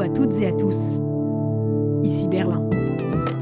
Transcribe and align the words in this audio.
À 0.00 0.08
toutes 0.08 0.40
et 0.40 0.46
à 0.46 0.52
tous. 0.52 1.00
Ici 2.04 2.28
Berlin. 2.28 2.62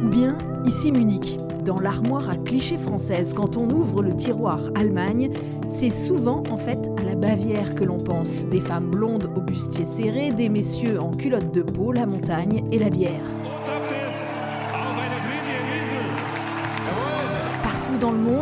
Ou 0.03 0.09
bien 0.09 0.39
ici 0.65 0.91
Munich. 0.91 1.37
Dans 1.67 1.79
l'armoire 1.79 2.31
à 2.31 2.37
clichés 2.37 2.79
française, 2.79 3.35
quand 3.35 3.59
on 3.59 3.69
ouvre 3.69 4.03
le 4.03 4.17
tiroir 4.17 4.61
Allemagne, 4.75 5.33
c'est 5.69 5.91
souvent 5.91 6.43
en 6.51 6.57
fait 6.57 6.79
à 6.99 7.05
la 7.05 7.15
Bavière 7.15 7.75
que 7.75 7.85
l'on 7.85 7.99
pense. 7.99 8.47
Des 8.47 8.61
femmes 8.61 8.91
blondes 8.91 9.29
au 9.37 9.43
bustier 9.43 9.85
serré, 9.85 10.33
des 10.33 10.49
messieurs 10.49 10.99
en 10.99 11.11
culotte 11.11 11.53
de 11.53 11.61
peau, 11.61 11.93
la 11.93 12.07
montagne 12.07 12.65
et 12.73 12.79
la 12.79 12.89
bière. 12.89 13.25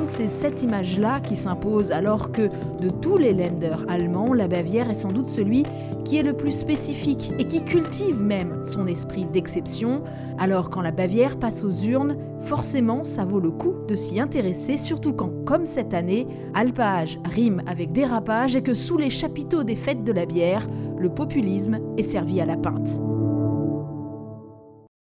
C'est 0.06 0.28
cette 0.28 0.62
image-là 0.62 1.20
qui 1.20 1.36
s'impose, 1.36 1.90
alors 1.90 2.30
que 2.30 2.48
de 2.80 2.88
tous 2.88 3.16
les 3.16 3.32
lenders 3.32 3.84
allemands, 3.88 4.32
la 4.32 4.48
Bavière 4.48 4.90
est 4.90 4.94
sans 4.94 5.10
doute 5.10 5.28
celui 5.28 5.64
qui 6.04 6.18
est 6.18 6.22
le 6.22 6.34
plus 6.34 6.52
spécifique 6.52 7.32
et 7.38 7.46
qui 7.46 7.64
cultive 7.64 8.22
même 8.22 8.62
son 8.62 8.86
esprit 8.86 9.24
d'exception. 9.24 10.02
Alors 10.38 10.70
quand 10.70 10.82
la 10.82 10.92
Bavière 10.92 11.38
passe 11.38 11.64
aux 11.64 11.72
urnes, 11.72 12.16
forcément 12.40 13.04
ça 13.04 13.24
vaut 13.24 13.40
le 13.40 13.50
coup 13.50 13.74
de 13.88 13.96
s'y 13.96 14.20
intéresser, 14.20 14.76
surtout 14.76 15.14
quand, 15.14 15.30
comme 15.44 15.66
cette 15.66 15.94
année, 15.94 16.26
alpage 16.54 17.18
rime 17.24 17.62
avec 17.66 17.92
dérapage 17.92 18.54
et 18.54 18.62
que 18.62 18.74
sous 18.74 18.98
les 18.98 19.10
chapiteaux 19.10 19.64
des 19.64 19.76
fêtes 19.76 20.04
de 20.04 20.12
la 20.12 20.26
bière, 20.26 20.66
le 20.98 21.08
populisme 21.08 21.80
est 21.96 22.02
servi 22.02 22.40
à 22.40 22.46
la 22.46 22.56
pinte. 22.56 23.00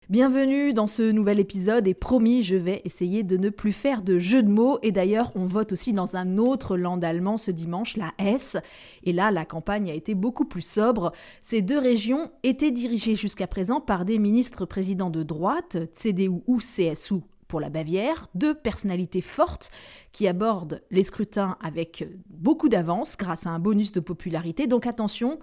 Bienvenue 0.10 0.74
dans 0.74 0.88
ce 0.88 1.04
nouvel 1.12 1.40
épisode 1.40 1.88
et 1.88 1.94
promis, 1.94 2.42
je 2.42 2.56
vais 2.56 2.82
essayer 2.84 3.22
de 3.22 3.38
ne 3.38 3.50
plus 3.50 3.72
faire 3.72 4.02
de 4.02 4.18
jeux 4.18 4.42
de 4.42 4.50
mots 4.50 4.80
et 4.82 4.92
d'ailleurs 4.92 5.32
on 5.36 5.46
vote 5.46 5.74
aussi 5.74 5.94
dans 5.94 6.16
un 6.16 6.40
autre 6.40 6.78
land 6.78 6.98
allemand 7.04 7.38
ce 7.38 7.52
dimanche, 7.52 7.96
la 7.96 8.12
S. 8.18 8.58
Et 9.04 9.14
là, 9.14 9.30
la 9.30 9.46
campagne 9.46 9.92
a 9.92 9.94
été 9.94 10.16
beaucoup 10.16 10.46
plus 10.46 10.66
sobre. 10.66 11.12
Ces 11.44 11.62
deux 11.62 11.78
régions 11.78 12.32
étaient 12.42 12.72
dirigées 12.72 13.14
jusqu'à 13.14 13.46
présent 13.46 13.82
par 13.82 14.04
des 14.04 14.18
ministres 14.18 14.66
présidents 14.66 15.12
de 15.12 15.22
droite, 15.22 15.78
CDU 15.94 16.42
ou 16.48 16.58
CSU 16.58 17.22
pour 17.48 17.60
la 17.60 17.70
Bavière, 17.70 18.28
deux 18.36 18.54
personnalités 18.54 19.22
fortes 19.22 19.70
qui 20.12 20.28
abordent 20.28 20.82
les 20.92 21.04
scrutins 21.04 21.58
avec 21.62 22.08
beaucoup 22.30 22.70
d'avance 22.70 23.18
grâce 23.18 23.46
à 23.46 23.50
un 23.50 23.60
bonus 23.60 23.92
de 23.92 24.00
popularité. 24.00 24.68
Donc 24.68 24.88
attention, 24.88 25.40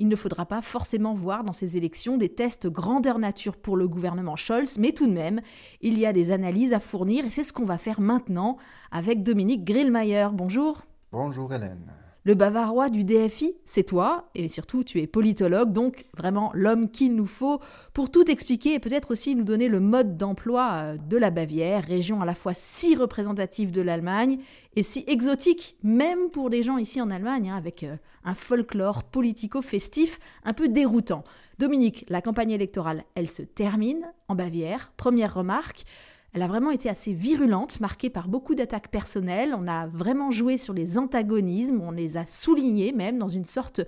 il 0.00 0.08
ne 0.08 0.16
faudra 0.16 0.46
pas 0.46 0.62
forcément 0.62 1.12
voir 1.12 1.44
dans 1.44 1.52
ces 1.52 1.76
élections 1.76 2.16
des 2.16 2.30
tests 2.30 2.66
grandeur 2.68 3.18
nature 3.18 3.58
pour 3.58 3.76
le 3.76 3.86
gouvernement 3.86 4.34
Scholz, 4.34 4.78
mais 4.78 4.92
tout 4.92 5.06
de 5.06 5.12
même, 5.12 5.42
il 5.82 5.98
y 5.98 6.06
a 6.06 6.14
des 6.14 6.32
analyses 6.32 6.72
à 6.72 6.80
fournir 6.80 7.26
et 7.26 7.30
c'est 7.30 7.44
ce 7.44 7.52
qu'on 7.52 7.66
va 7.66 7.76
faire 7.76 8.00
maintenant 8.00 8.56
avec 8.90 9.22
Dominique 9.22 9.62
Grillmayer. 9.62 10.28
Bonjour. 10.32 10.82
Bonjour 11.12 11.52
Hélène. 11.52 11.99
Le 12.22 12.34
bavarois 12.34 12.90
du 12.90 13.02
DFI, 13.02 13.54
c'est 13.64 13.84
toi, 13.84 14.28
et 14.34 14.48
surtout 14.48 14.84
tu 14.84 15.00
es 15.00 15.06
politologue, 15.06 15.72
donc 15.72 16.04
vraiment 16.14 16.50
l'homme 16.52 16.90
qu'il 16.90 17.14
nous 17.14 17.26
faut 17.26 17.60
pour 17.94 18.10
tout 18.10 18.30
expliquer 18.30 18.74
et 18.74 18.78
peut-être 18.78 19.12
aussi 19.12 19.34
nous 19.34 19.42
donner 19.44 19.68
le 19.68 19.80
mode 19.80 20.18
d'emploi 20.18 20.70
euh, 20.72 20.96
de 20.98 21.16
la 21.16 21.30
Bavière, 21.30 21.82
région 21.82 22.20
à 22.20 22.26
la 22.26 22.34
fois 22.34 22.52
si 22.52 22.94
représentative 22.94 23.72
de 23.72 23.80
l'Allemagne 23.80 24.38
et 24.76 24.82
si 24.82 25.02
exotique, 25.06 25.76
même 25.82 26.28
pour 26.30 26.50
les 26.50 26.62
gens 26.62 26.76
ici 26.76 27.00
en 27.00 27.10
Allemagne, 27.10 27.48
hein, 27.48 27.56
avec 27.56 27.84
euh, 27.84 27.96
un 28.22 28.34
folklore 28.34 29.04
politico-festif 29.04 30.20
un 30.44 30.52
peu 30.52 30.68
déroutant. 30.68 31.24
Dominique, 31.58 32.04
la 32.10 32.20
campagne 32.20 32.50
électorale, 32.50 33.04
elle 33.14 33.30
se 33.30 33.42
termine 33.42 34.12
en 34.28 34.34
Bavière. 34.34 34.92
Première 34.98 35.34
remarque, 35.34 35.84
elle 36.32 36.42
a 36.42 36.46
vraiment 36.46 36.70
été 36.70 36.88
assez 36.88 37.12
virulente, 37.12 37.80
marquée 37.80 38.10
par 38.10 38.28
beaucoup 38.28 38.54
d'attaques 38.54 38.90
personnelles. 38.90 39.54
On 39.56 39.66
a 39.66 39.86
vraiment 39.88 40.30
joué 40.30 40.56
sur 40.56 40.72
les 40.72 40.96
antagonismes, 40.96 41.80
on 41.80 41.90
les 41.90 42.16
a 42.16 42.26
soulignés 42.26 42.92
même 42.92 43.18
dans 43.18 43.28
une 43.28 43.44
sorte 43.44 43.80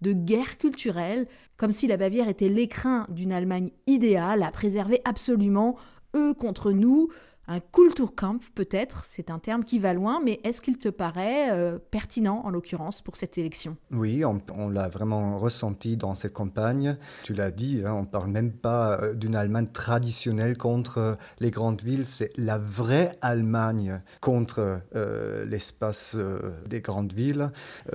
de 0.00 0.12
guerre 0.14 0.56
culturelle, 0.56 1.26
comme 1.58 1.72
si 1.72 1.86
la 1.86 1.98
Bavière 1.98 2.28
était 2.28 2.48
l'écrin 2.48 3.06
d'une 3.10 3.32
Allemagne 3.32 3.70
idéale 3.86 4.42
à 4.42 4.50
préserver 4.50 5.02
absolument 5.04 5.76
eux 6.16 6.32
contre 6.32 6.72
nous, 6.72 7.10
un 7.48 7.58
Kulturkampf 7.58 8.52
peut-être, 8.54 9.04
c'est 9.08 9.28
un 9.28 9.40
terme 9.40 9.64
qui 9.64 9.80
va 9.80 9.92
loin, 9.92 10.20
mais 10.24 10.38
est-ce 10.44 10.60
qu'il 10.60 10.78
te 10.78 10.88
paraît 10.88 11.50
euh, 11.50 11.78
pertinent 11.90 12.42
en 12.44 12.50
l'occurrence 12.50 13.02
pour 13.02 13.16
cette 13.16 13.38
élection? 13.38 13.76
Oui, 13.90 14.22
on, 14.24 14.68
l'a 14.68 14.88
vraiment 14.88 15.36
ressenti 15.36 15.96
dans 15.96 16.14
cette 16.14 16.32
campagne. 16.32 16.96
Tu 17.24 17.34
l'as 17.34 17.50
dit, 17.50 17.82
hein, 17.84 17.92
on 17.92 18.02
ne 18.02 18.06
parle 18.06 18.30
même 18.30 18.52
pas 18.52 19.00
euh, 19.00 19.14
d'une 19.14 19.34
Allemagne 19.34 19.66
traditionnelle 19.66 20.56
contre 20.56 20.98
euh, 20.98 21.14
les 21.40 21.50
grandes 21.50 21.82
villes, 21.82 22.06
c'est 22.06 22.30
la 22.36 22.56
vraie 22.56 23.18
Allemagne 23.20 24.00
contre 24.20 24.82
l'espace 25.46 26.16
des 26.68 26.80
grandes 26.80 27.12
villes, 27.12 27.50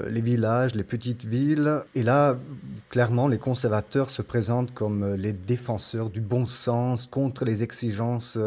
les 0.08 0.22
villages, 0.22 0.76
les 0.76 0.84
petites 0.84 1.26
villes. 1.26 1.82
Et 1.94 2.04
là, 2.04 2.38
clairement, 2.90 3.28
les 3.28 3.38
conservateurs 3.38 4.10
se 4.10 4.22
présentent 4.22 4.74
comme 4.74 5.14
les 5.16 5.34
défenseurs 5.34 6.10
du 6.10 6.22
bon 6.22 6.46
sens 6.46 7.06
contre 7.06 7.46
les 7.46 7.64
exigences 7.64 8.38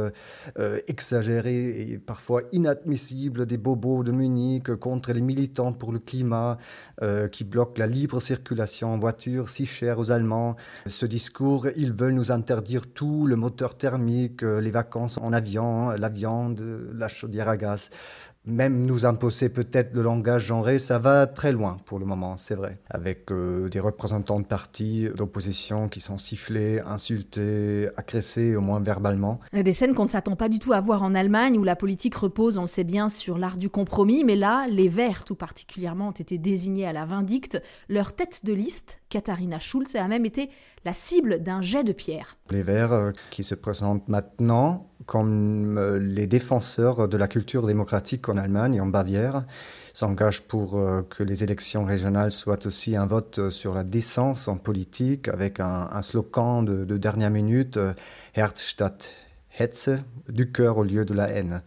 exagéré 0.98 1.92
et 1.92 1.98
parfois 1.98 2.42
inadmissible 2.50 3.46
des 3.46 3.56
bobos 3.56 4.02
de 4.02 4.10
Munich 4.10 4.74
contre 4.74 5.12
les 5.12 5.20
militants 5.20 5.72
pour 5.72 5.92
le 5.92 6.00
climat 6.00 6.58
euh, 7.02 7.28
qui 7.28 7.44
bloquent 7.44 7.78
la 7.78 7.86
libre 7.86 8.20
circulation 8.20 8.92
en 8.92 8.98
voiture 8.98 9.48
si 9.48 9.64
chère 9.64 10.00
aux 10.00 10.10
Allemands. 10.10 10.56
Ce 10.86 11.06
discours, 11.06 11.68
ils 11.76 11.92
veulent 11.92 12.14
nous 12.14 12.32
interdire 12.32 12.88
tout, 12.92 13.28
le 13.28 13.36
moteur 13.36 13.76
thermique, 13.76 14.42
euh, 14.42 14.60
les 14.60 14.72
vacances 14.72 15.18
en 15.18 15.32
avion, 15.32 15.90
la 15.90 16.08
viande, 16.08 16.66
la 16.92 17.06
chaudière 17.06 17.48
à 17.48 17.56
gaz 17.56 17.90
même 18.48 18.84
nous 18.84 19.06
imposer 19.06 19.48
peut-être 19.48 19.94
le 19.94 20.02
langage 20.02 20.46
genré, 20.46 20.78
ça 20.78 20.98
va 20.98 21.26
très 21.26 21.52
loin 21.52 21.76
pour 21.84 21.98
le 21.98 22.06
moment, 22.06 22.36
c'est 22.36 22.54
vrai. 22.54 22.78
Avec 22.90 23.30
euh, 23.30 23.68
des 23.68 23.80
représentants 23.80 24.40
de 24.40 24.46
partis 24.46 25.08
d'opposition 25.16 25.88
qui 25.88 26.00
sont 26.00 26.18
sifflés, 26.18 26.80
insultés, 26.80 27.88
agressés, 27.96 28.56
au 28.56 28.60
moins 28.60 28.80
verbalement. 28.80 29.40
Des 29.52 29.72
scènes 29.72 29.94
qu'on 29.94 30.04
ne 30.04 30.10
s'attend 30.10 30.36
pas 30.36 30.48
du 30.48 30.58
tout 30.58 30.72
à 30.72 30.80
voir 30.80 31.02
en 31.02 31.14
Allemagne, 31.14 31.58
où 31.58 31.64
la 31.64 31.76
politique 31.76 32.14
repose, 32.14 32.58
on 32.58 32.62
le 32.62 32.68
sait 32.68 32.84
bien, 32.84 33.08
sur 33.08 33.38
l'art 33.38 33.56
du 33.56 33.70
compromis, 33.70 34.24
mais 34.24 34.36
là, 34.36 34.66
les 34.68 34.88
Verts 34.88 35.24
tout 35.24 35.34
particulièrement 35.34 36.08
ont 36.08 36.12
été 36.12 36.38
désignés 36.38 36.86
à 36.86 36.92
la 36.92 37.04
vindicte. 37.04 37.62
Leur 37.88 38.14
tête 38.14 38.44
de 38.44 38.52
liste, 38.52 39.00
Katharina 39.08 39.58
Schulz, 39.58 39.94
a 39.94 40.08
même 40.08 40.24
été 40.24 40.50
la 40.84 40.92
cible 40.92 41.42
d'un 41.42 41.62
jet 41.62 41.84
de 41.84 41.92
pierre. 41.92 42.36
Les 42.50 42.62
Verts 42.62 42.92
euh, 42.92 43.12
qui 43.30 43.44
se 43.44 43.54
présentent 43.54 44.08
maintenant 44.08 44.90
comme 45.06 45.78
euh, 45.78 45.98
les 45.98 46.26
défenseurs 46.26 47.08
de 47.08 47.16
la 47.16 47.28
culture 47.28 47.66
démocratique 47.66 48.28
en 48.28 48.36
Allemagne 48.36 48.74
et 48.74 48.80
en 48.80 48.86
Bavière, 48.86 49.44
s'engagent 49.94 50.42
pour 50.42 50.76
euh, 50.76 51.02
que 51.02 51.22
les 51.22 51.42
élections 51.42 51.84
régionales 51.84 52.30
soient 52.30 52.66
aussi 52.66 52.96
un 52.96 53.06
vote 53.06 53.50
sur 53.50 53.74
la 53.74 53.84
décence 53.84 54.48
en 54.48 54.56
politique, 54.56 55.28
avec 55.28 55.60
un, 55.60 56.02
slogan 56.02 56.64
de, 56.64 56.84
de, 56.84 56.96
dernière 56.96 57.30
minute, 57.30 57.78
Herz 58.34 58.54
statt 58.56 59.12
Hetze, 59.58 59.98
du 60.28 60.52
cœur 60.52 60.78
au 60.78 60.84
lieu 60.84 61.04
de 61.04 61.14
la 61.14 61.28
haine. 61.30 61.62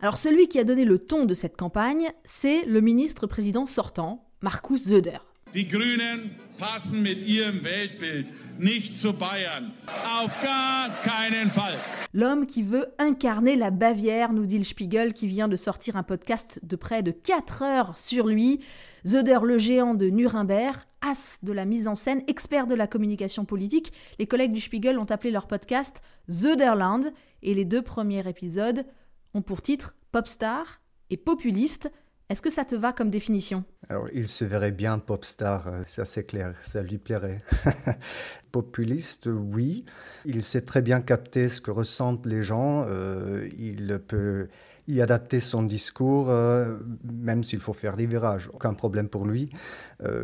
Alors 0.00 0.18
celui 0.18 0.48
qui 0.48 0.58
a 0.58 0.64
donné 0.64 0.84
le 0.84 0.98
ton 0.98 1.24
de 1.24 1.34
cette 1.34 1.56
campagne, 1.56 2.10
c'est 2.24 2.64
le 2.64 2.80
ministre-président 2.80 3.66
sortant, 3.66 4.26
Markus 4.42 4.88
Söder. 4.88 5.18
Die 5.54 5.66
Grünen 5.66 6.30
passen 6.56 7.02
mit 7.02 7.26
ihrem 7.26 7.62
Weltbild 7.62 8.32
nicht 8.58 8.96
zu 8.96 9.12
Bayern. 9.12 9.72
Auf 10.20 10.42
gar 10.42 10.88
keinen 11.02 11.50
Fall. 11.50 11.74
L'homme 12.12 12.46
qui 12.46 12.62
veut 12.62 12.94
incarner 12.98 13.56
la 13.56 13.70
Bavière, 13.70 14.32
nous 14.32 14.46
dit 14.46 14.58
le 14.58 14.64
Spiegel, 14.64 15.12
qui 15.12 15.26
vient 15.26 15.48
de 15.48 15.56
sortir 15.56 15.96
un 15.96 16.02
podcast 16.02 16.60
de 16.62 16.76
près 16.76 17.02
de 17.02 17.10
4 17.10 17.62
heures 17.62 17.98
sur 17.98 18.26
lui. 18.26 18.60
Zöder, 19.06 19.40
le 19.42 19.58
géant 19.58 19.94
de 19.94 20.08
Nuremberg, 20.08 20.80
as 21.02 21.38
de 21.42 21.52
la 21.52 21.64
mise 21.64 21.88
en 21.88 21.94
scène, 21.94 22.22
expert 22.26 22.66
de 22.66 22.74
la 22.74 22.86
communication 22.86 23.44
politique. 23.44 23.92
Les 24.18 24.26
collègues 24.26 24.52
du 24.52 24.60
Spiegel 24.60 24.98
ont 24.98 25.04
appelé 25.04 25.30
leur 25.30 25.46
podcast 25.46 26.02
Zöderland 26.30 27.12
et 27.42 27.54
les 27.54 27.64
deux 27.64 27.82
premiers 27.82 28.26
épisodes 28.26 28.86
ont 29.34 29.42
pour 29.42 29.60
titre 29.60 29.94
Popstar 30.12 30.80
et 31.10 31.16
Populiste. 31.16 31.92
Est-ce 32.28 32.42
que 32.42 32.50
ça 32.50 32.64
te 32.64 32.74
va 32.74 32.92
comme 32.92 33.08
définition? 33.08 33.62
Alors, 33.88 34.08
il 34.12 34.26
se 34.26 34.44
verrait 34.44 34.72
bien 34.72 34.98
popstar, 34.98 35.68
euh, 35.68 35.82
c'est 35.86 36.02
assez 36.02 36.24
clair, 36.24 36.54
ça 36.64 36.82
lui 36.82 36.98
plairait. 36.98 37.38
Populiste, 38.52 39.28
oui. 39.32 39.84
Il 40.24 40.42
sait 40.42 40.62
très 40.62 40.82
bien 40.82 41.00
capter 41.00 41.48
ce 41.48 41.60
que 41.60 41.70
ressentent 41.70 42.26
les 42.26 42.42
gens. 42.42 42.84
Euh, 42.88 43.48
il 43.56 44.00
peut 44.08 44.48
y 44.88 45.00
adapter 45.00 45.38
son 45.38 45.62
discours, 45.62 46.30
euh, 46.30 46.78
même 47.04 47.44
s'il 47.44 47.60
faut 47.60 47.72
faire 47.72 47.96
des 47.96 48.06
virages. 48.06 48.50
Aucun 48.52 48.74
problème 48.74 49.08
pour 49.08 49.24
lui. 49.24 49.50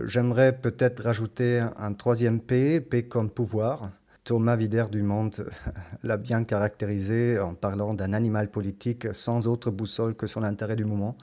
J'aimerais 0.06 0.56
peut-être 0.56 1.04
rajouter 1.04 1.64
un 1.76 1.92
troisième 1.92 2.40
P, 2.40 2.80
P 2.80 3.06
comme 3.08 3.30
pouvoir. 3.30 3.90
Thomas 4.24 4.56
Vider 4.56 4.84
du 4.90 5.02
Monde 5.02 5.48
l'a 6.02 6.16
bien 6.16 6.44
caractérisé 6.44 7.38
en 7.38 7.54
parlant 7.54 7.94
d'un 7.94 8.12
animal 8.12 8.50
politique 8.50 9.08
sans 9.12 9.48
autre 9.48 9.70
boussole 9.70 10.14
que 10.14 10.26
son 10.26 10.42
intérêt 10.44 10.76
du 10.76 10.84
moment. 10.84 11.16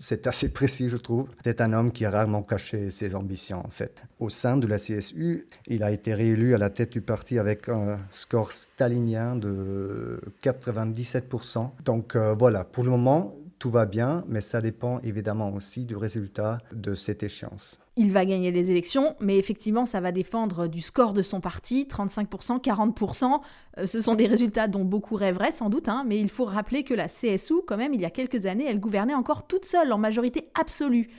C'est 0.00 0.26
assez 0.26 0.52
précis, 0.52 0.88
je 0.88 0.96
trouve. 0.96 1.28
C'est 1.44 1.60
un 1.60 1.72
homme 1.72 1.92
qui 1.92 2.04
a 2.04 2.10
rarement 2.10 2.42
caché 2.42 2.90
ses 2.90 3.14
ambitions, 3.14 3.64
en 3.64 3.70
fait. 3.70 4.02
Au 4.18 4.28
sein 4.28 4.56
de 4.56 4.66
la 4.66 4.76
CSU, 4.76 5.46
il 5.68 5.84
a 5.84 5.92
été 5.92 6.14
réélu 6.14 6.54
à 6.54 6.58
la 6.58 6.70
tête 6.70 6.92
du 6.92 7.00
parti 7.00 7.38
avec 7.38 7.68
un 7.68 8.00
score 8.10 8.50
stalinien 8.52 9.36
de 9.36 10.20
97%. 10.42 11.70
Donc 11.84 12.16
euh, 12.16 12.34
voilà, 12.36 12.64
pour 12.64 12.82
le 12.82 12.90
moment, 12.90 13.36
tout 13.62 13.70
va 13.70 13.86
bien, 13.86 14.24
mais 14.26 14.40
ça 14.40 14.60
dépend 14.60 14.98
évidemment 15.04 15.54
aussi 15.54 15.84
du 15.84 15.94
résultat 15.94 16.58
de 16.72 16.96
cette 16.96 17.22
échéance. 17.22 17.78
Il 17.96 18.10
va 18.10 18.24
gagner 18.24 18.50
les 18.50 18.72
élections, 18.72 19.14
mais 19.20 19.38
effectivement, 19.38 19.84
ça 19.84 20.00
va 20.00 20.10
dépendre 20.10 20.66
du 20.66 20.80
score 20.80 21.12
de 21.12 21.22
son 21.22 21.40
parti, 21.40 21.86
35%, 21.88 22.60
40%. 22.60 23.40
Euh, 23.78 23.86
ce 23.86 24.00
sont 24.00 24.16
des 24.16 24.26
résultats 24.26 24.66
dont 24.66 24.84
beaucoup 24.84 25.14
rêveraient 25.14 25.52
sans 25.52 25.70
doute, 25.70 25.88
hein, 25.88 26.02
mais 26.04 26.18
il 26.18 26.28
faut 26.28 26.44
rappeler 26.44 26.82
que 26.82 26.92
la 26.92 27.06
CSU, 27.06 27.62
quand 27.64 27.76
même, 27.76 27.94
il 27.94 28.00
y 28.00 28.04
a 28.04 28.10
quelques 28.10 28.46
années, 28.46 28.66
elle 28.68 28.80
gouvernait 28.80 29.14
encore 29.14 29.46
toute 29.46 29.64
seule, 29.64 29.92
en 29.92 29.98
majorité 29.98 30.50
absolue. 30.60 31.10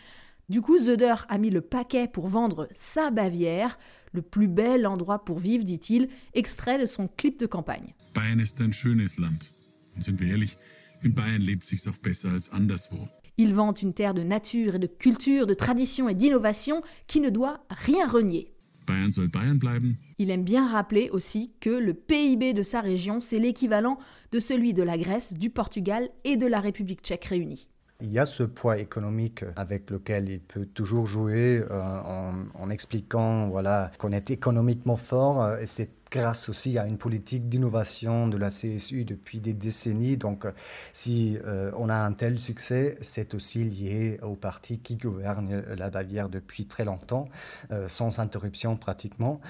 Du 0.49 0.61
coup, 0.61 0.77
Zöder 0.77 1.15
a 1.29 1.37
mis 1.37 1.49
le 1.49 1.61
paquet 1.61 2.09
pour 2.09 2.27
vendre 2.27 2.67
sa 2.71 3.09
Bavière, 3.09 3.79
le 4.11 4.21
plus 4.21 4.49
bel 4.49 4.85
endroit 4.85 5.23
pour 5.23 5.39
vivre, 5.39 5.63
dit-il, 5.63 6.09
extrait 6.33 6.77
de 6.77 6.87
son 6.87 7.07
clip 7.07 7.39
de 7.39 7.45
campagne. 7.45 7.95
Bayern 8.13 8.41
ist 8.41 8.59
ein 8.59 8.73
schönes 8.73 9.17
Land. 9.17 9.53
Sind 9.97 10.19
wir 10.19 10.27
ehrlich, 10.27 10.57
in 11.03 11.11
Bayern 11.13 11.41
lebt 11.41 11.65
sich's 11.65 11.87
auch 11.87 11.97
besser 12.01 12.29
als 12.33 12.49
anderswo. 12.51 12.97
Il 13.37 13.53
vante 13.53 13.81
une 13.81 13.93
terre 13.93 14.13
de 14.13 14.23
nature 14.23 14.75
et 14.75 14.79
de 14.79 14.87
culture, 14.87 15.47
de 15.47 15.55
tradition 15.55 16.07
et 16.07 16.13
d'innovation 16.13 16.81
qui 17.07 17.19
ne 17.19 17.29
doit 17.29 17.63
rien 17.69 18.07
renier. 18.07 18.49
Bayern 18.85 19.11
soll 19.11 19.29
Bayern 19.29 19.57
bleiben. 19.57 19.95
Il 20.19 20.29
aime 20.29 20.43
bien 20.43 20.67
rappeler 20.67 21.09
aussi 21.09 21.51
que 21.59 21.69
le 21.69 21.93
PIB 21.93 22.53
de 22.53 22.63
sa 22.63 22.81
région, 22.81 23.21
c'est 23.21 23.39
l'équivalent 23.39 23.97
de 24.31 24.39
celui 24.39 24.73
de 24.73 24.83
la 24.83 24.97
Grèce, 24.97 25.33
du 25.33 25.49
Portugal 25.49 26.09
et 26.25 26.35
de 26.37 26.45
la 26.47 26.59
République 26.59 27.01
tchèque 27.01 27.25
réunis. 27.25 27.67
Il 28.01 28.11
y 28.11 28.19
a 28.19 28.25
ce 28.25 28.43
poids 28.43 28.77
économique 28.79 29.45
avec 29.55 29.89
lequel 29.89 30.27
il 30.29 30.41
peut 30.41 30.65
toujours 30.65 31.05
jouer 31.05 31.63
euh, 31.71 31.81
en, 32.01 32.33
en 32.53 32.69
expliquant 32.69 33.47
voilà, 33.47 33.91
qu'on 33.97 34.11
est 34.11 34.29
économiquement 34.29 34.97
fort. 34.97 35.41
euh, 35.41 35.59
Et 35.61 35.65
c'est 35.65 35.89
grâce 36.13 36.47
aussi 36.47 36.77
à 36.77 36.85
une 36.85 36.99
politique 36.99 37.49
d'innovation 37.49 38.27
de 38.27 38.37
la 38.37 38.49
CSU 38.49 39.03
depuis 39.03 39.41
des 39.41 39.55
décennies. 39.55 40.15
Donc, 40.15 40.45
euh, 40.45 40.51
si 40.93 41.39
euh, 41.43 41.71
on 41.75 41.89
a 41.89 41.95
un 41.95 42.13
tel 42.13 42.37
succès, 42.37 42.95
c'est 43.01 43.33
aussi 43.33 43.63
lié 43.63 44.19
au 44.21 44.35
parti 44.35 44.77
qui 44.77 44.95
gouverne 44.95 45.63
la 45.75 45.89
Bavière 45.89 46.29
depuis 46.29 46.67
très 46.67 46.85
longtemps, 46.85 47.27
euh, 47.71 47.87
sans 47.87 48.19
interruption 48.19 48.77
pratiquement. 48.77 49.41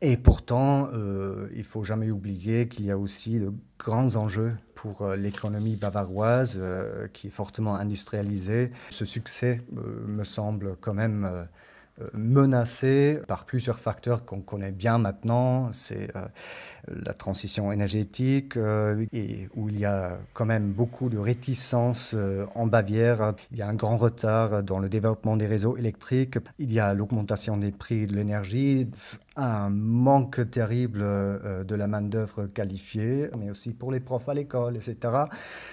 Et 0.00 0.16
pourtant, 0.16 0.88
euh, 0.92 1.48
il 1.54 1.62
faut 1.62 1.84
jamais 1.84 2.10
oublier 2.10 2.66
qu'il 2.66 2.84
y 2.84 2.90
a 2.90 2.98
aussi 2.98 3.38
de 3.38 3.52
grands 3.78 4.16
enjeux 4.16 4.56
pour 4.74 5.08
l'économie 5.10 5.76
bavaroise 5.76 6.60
qui 7.12 7.28
est 7.28 7.30
fortement 7.30 7.76
industrialisée. 7.76 8.72
Ce 8.90 9.04
succès 9.04 9.62
me 9.72 10.24
semble 10.24 10.76
quand 10.80 10.94
même 10.94 11.46
euh, 12.00 12.04
euh, 12.04 12.08
menacé 12.14 13.20
par 13.26 13.44
plusieurs 13.44 13.78
facteurs 13.78 14.24
qu'on 14.24 14.40
connaît 14.40 14.72
bien 14.72 14.98
maintenant. 14.98 15.72
C'est 15.72 16.14
euh, 16.16 16.24
la 16.88 17.14
transition 17.14 17.72
énergétique 17.72 18.56
euh, 18.56 19.06
et 19.12 19.48
où 19.54 19.68
il 19.68 19.78
y 19.78 19.84
a 19.84 20.18
quand 20.32 20.44
même 20.44 20.72
beaucoup 20.72 21.08
de 21.08 21.18
réticence 21.18 22.14
euh, 22.16 22.46
en 22.54 22.66
Bavière. 22.66 23.34
Il 23.52 23.58
y 23.58 23.62
a 23.62 23.68
un 23.68 23.74
grand 23.74 23.96
retard 23.96 24.62
dans 24.62 24.78
le 24.78 24.88
développement 24.88 25.36
des 25.36 25.46
réseaux 25.46 25.76
électriques. 25.76 26.38
Il 26.58 26.72
y 26.72 26.80
a 26.80 26.94
l'augmentation 26.94 27.56
des 27.56 27.70
prix 27.70 28.06
de 28.06 28.14
l'énergie, 28.14 28.88
un 29.36 29.70
manque 29.70 30.50
terrible 30.50 31.00
euh, 31.02 31.64
de 31.64 31.74
la 31.74 31.86
main-d'œuvre 31.86 32.46
qualifiée, 32.46 33.30
mais 33.36 33.50
aussi 33.50 33.72
pour 33.72 33.90
les 33.90 34.00
profs 34.00 34.28
à 34.28 34.34
l'école, 34.34 34.76
etc. 34.76 35.14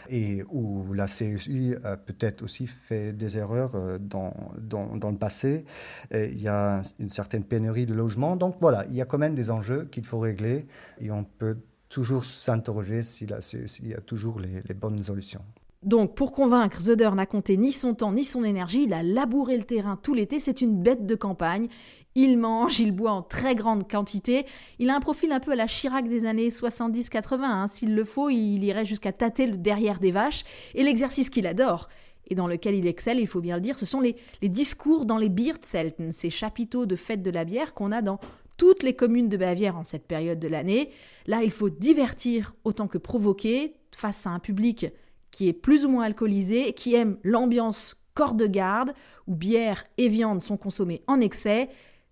Et 0.10 0.44
où 0.50 0.94
la 0.94 1.06
CSU 1.06 1.78
a 1.84 1.98
peut-être 1.98 2.42
aussi 2.44 2.68
fait 2.68 3.14
des 3.14 3.38
erreurs 3.38 3.76
euh, 3.76 3.98
dans, 4.00 4.34
dans, 4.58 5.12
le 5.12 5.18
passé. 5.18 5.66
Il 6.14 6.42
y 6.42 6.48
a 6.48 6.82
une 7.00 7.10
certaine 7.10 7.44
pénurie 7.44 7.86
de 7.86 7.94
logements. 7.94 8.36
Donc 8.36 8.58
voilà, 8.62 8.86
il 8.90 8.96
y 8.96 9.02
a 9.02 9.06
quand 9.06 9.18
même 9.18 9.36
des 9.36 9.52
enjeux 9.52 9.88
qu'il 9.92 10.06
faut 10.06 10.20
régler 10.20 10.68
et 11.00 11.12
on 11.12 11.24
peut 11.24 11.58
toujours 11.90 12.24
s'interroger 12.24 13.04
si 13.04 13.26
la 13.26 13.40
CSU 13.40 13.94
a 13.96 14.02
toujours 14.02 14.40
les 14.40 14.74
bonnes 14.74 15.04
solutions. 15.04 15.44
Donc, 15.84 16.14
pour 16.14 16.32
convaincre, 16.32 16.80
Zöder 16.80 17.10
n'a 17.16 17.26
compté 17.26 17.58
ni 17.58 17.72
son 17.72 17.96
temps 17.96 18.14
ni 18.14 18.24
son 18.24 18.44
énergie, 18.44 18.84
il 18.84 18.94
a 18.94 19.02
labouré 19.02 19.58
le 19.58 19.64
terrain 19.64 19.98
tout 20.02 20.14
l'été, 20.14 20.40
c'est 20.40 20.62
une 20.62 20.80
bête 20.80 21.08
de 21.08 21.16
campagne. 21.16 21.70
Il 22.14 22.38
mange, 22.38 22.80
il 22.80 22.92
boit 22.92 23.14
en 23.14 23.24
très 23.24 23.56
grande 23.56 23.90
quantité. 23.90 24.46
Il 24.78 24.92
a 24.92 24.96
un 24.96 25.00
profil 25.00 25.32
un 25.32 25.40
peu 25.40 25.54
à 25.54 25.56
la 25.56 25.66
Chirac 25.66 26.08
des 26.08 26.26
années 26.26 26.50
70-80. 26.50 27.40
hein. 27.42 27.68
S'il 27.68 27.96
le 27.96 28.04
faut, 28.06 28.30
il 28.30 28.64
irait 28.64 28.86
jusqu'à 28.86 29.12
tâter 29.12 29.48
le 29.48 29.58
derrière 29.58 30.00
des 30.00 30.12
vaches. 30.12 30.44
Et 30.76 30.84
l'exercice 30.84 31.32
qu'il 31.32 31.48
adore, 31.48 31.90
et 32.28 32.36
dans 32.36 32.48
lequel 32.48 32.76
il 32.76 32.86
excelle, 32.86 33.20
il 33.20 33.28
faut 33.28 33.42
bien 33.42 33.56
le 33.56 33.62
dire, 33.62 33.80
ce 33.80 33.88
sont 33.88 34.02
les, 34.02 34.16
discours 34.44 35.06
dans 35.06 35.18
les 35.18 35.30
Bierzelten, 35.30 36.12
ces 36.12 36.30
chapiteaux 36.30 36.86
de 36.86 36.96
fête 36.96 37.24
de 37.24 37.32
la 37.32 37.44
bière 37.44 37.74
qu'on 37.74 37.92
a 37.92 38.04
dans 38.04 38.20
toutes 38.58 38.84
les 38.84 38.94
communes 38.94 39.30
de 39.30 39.38
Bavière 39.38 39.76
en 39.76 39.84
cette 39.84 40.06
période 40.06 40.40
de 40.40 40.48
l'année. 40.48 40.92
Là, 41.26 41.42
il 41.44 41.50
faut 41.50 41.72
divertir 41.72 42.54
autant 42.66 42.88
que 42.88 43.00
provoquer 43.00 43.74
face 43.92 44.28
à 44.28 44.30
un 44.30 44.40
public 44.40 44.86
qui 45.32 45.48
est 45.48 45.54
plus 45.54 45.86
ou 45.86 45.90
moins 45.90 46.06
alcoolisé, 46.06 46.74
qui 46.74 46.96
aime 46.96 47.18
l'ambiance 47.24 47.96
corps 48.14 48.36
de 48.36 48.48
garde, 48.48 48.94
où 49.28 49.36
bière 49.36 49.84
et 49.98 50.10
viande 50.10 50.42
sont 50.42 50.58
consommées 50.58 51.02
en 51.08 51.20
excès. 51.20 51.70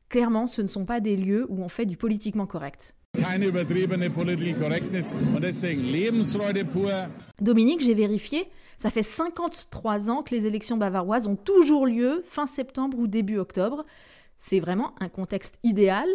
Clairement, 0.07 0.47
ce 0.47 0.61
ne 0.61 0.67
sont 0.67 0.85
pas 0.85 0.99
des 0.99 1.15
lieux 1.15 1.45
où 1.49 1.61
on 1.61 1.69
fait 1.69 1.85
du 1.85 1.97
politiquement 1.97 2.47
correct. 2.47 2.95
Dominique, 7.41 7.81
j'ai 7.81 7.95
vérifié, 7.95 8.47
ça 8.77 8.91
fait 8.91 9.03
53 9.03 10.09
ans 10.09 10.23
que 10.23 10.33
les 10.33 10.45
élections 10.45 10.77
bavaroises 10.77 11.27
ont 11.27 11.35
toujours 11.35 11.87
lieu 11.87 12.23
fin 12.25 12.47
septembre 12.47 12.97
ou 12.99 13.07
début 13.07 13.37
octobre. 13.37 13.83
C'est 14.37 14.59
vraiment 14.59 14.93
un 15.01 15.09
contexte 15.09 15.59
idéal, 15.63 16.07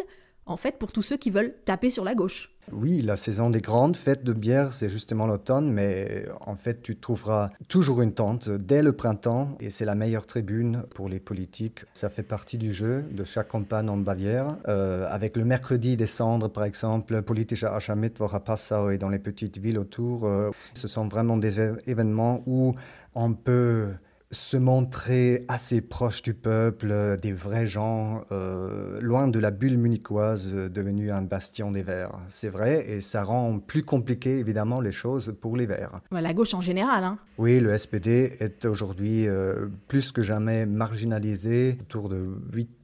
en 0.45 0.57
fait, 0.57 0.79
pour 0.79 0.91
tous 0.91 1.01
ceux 1.01 1.17
qui 1.17 1.29
veulent 1.29 1.55
taper 1.65 1.89
sur 1.89 2.03
la 2.03 2.15
gauche. 2.15 2.54
Oui, 2.71 3.01
la 3.01 3.15
saison 3.15 3.49
des 3.49 3.61
grandes 3.61 3.95
fêtes 3.95 4.23
de 4.23 4.33
bière, 4.33 4.73
c'est 4.73 4.89
justement 4.89 5.27
l'automne, 5.27 5.71
mais 5.71 6.25
en 6.41 6.55
fait, 6.55 6.81
tu 6.81 6.95
trouveras 6.95 7.49
toujours 7.67 8.01
une 8.01 8.13
tente 8.13 8.49
dès 8.49 8.81
le 8.81 8.93
printemps 8.93 9.55
et 9.59 9.69
c'est 9.69 9.85
la 9.85 9.95
meilleure 9.95 10.25
tribune 10.25 10.83
pour 10.95 11.07
les 11.07 11.19
politiques. 11.19 11.85
Ça 11.93 12.09
fait 12.09 12.23
partie 12.23 12.57
du 12.57 12.73
jeu 12.73 13.03
de 13.11 13.23
chaque 13.23 13.49
campagne 13.49 13.89
en 13.89 13.97
Bavière. 13.97 14.57
Euh, 14.67 15.05
avec 15.09 15.37
le 15.37 15.45
mercredi 15.45 15.95
des 15.95 16.07
cendres, 16.07 16.49
par 16.49 16.63
exemple, 16.63 17.21
Politische 17.21 17.63
Aschermittwoch 17.63 18.33
à 18.33 18.39
Passau 18.39 18.89
et 18.89 18.97
dans 18.97 19.09
les 19.09 19.19
petites 19.19 19.57
villes 19.57 19.77
autour, 19.77 20.25
euh, 20.25 20.49
ce 20.73 20.87
sont 20.87 21.07
vraiment 21.07 21.37
des 21.37 21.59
événements 21.87 22.41
où 22.47 22.75
on 23.13 23.33
peut 23.33 23.89
se 24.35 24.57
montrer 24.57 25.45
assez 25.47 25.81
proche 25.81 26.21
du 26.21 26.33
peuple, 26.33 26.89
euh, 26.91 27.17
des 27.17 27.31
vrais 27.31 27.65
gens, 27.65 28.23
euh, 28.31 28.99
loin 29.01 29.27
de 29.27 29.39
la 29.39 29.51
bulle 29.51 29.77
munichoise 29.77 30.53
euh, 30.53 30.69
devenue 30.69 31.11
un 31.11 31.21
bastion 31.21 31.71
des 31.71 31.83
Verts. 31.83 32.17
C'est 32.27 32.49
vrai, 32.49 32.85
et 32.89 33.01
ça 33.01 33.23
rend 33.23 33.59
plus 33.59 33.83
compliqué 33.83 34.37
évidemment 34.37 34.81
les 34.81 34.91
choses 34.91 35.33
pour 35.39 35.55
les 35.55 35.65
Verts. 35.65 36.01
La 36.11 36.33
gauche 36.33 36.53
en 36.53 36.61
général, 36.61 37.03
hein. 37.03 37.17
Oui, 37.37 37.59
le 37.59 37.77
SPD 37.77 38.37
est 38.39 38.63
aujourd'hui 38.63 39.27
euh, 39.27 39.67
plus 39.89 40.13
que 40.13 40.21
jamais 40.21 40.65
marginalisé, 40.65 41.77
autour 41.81 42.07
de 42.07 42.29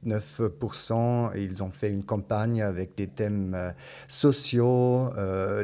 8-9%. 0.04 1.34
Et 1.34 1.44
Ils 1.44 1.62
ont 1.62 1.70
fait 1.70 1.88
une 1.88 2.04
campagne 2.04 2.60
avec 2.60 2.94
des 2.94 3.06
thèmes 3.06 3.54
euh, 3.54 3.70
sociaux, 4.08 5.08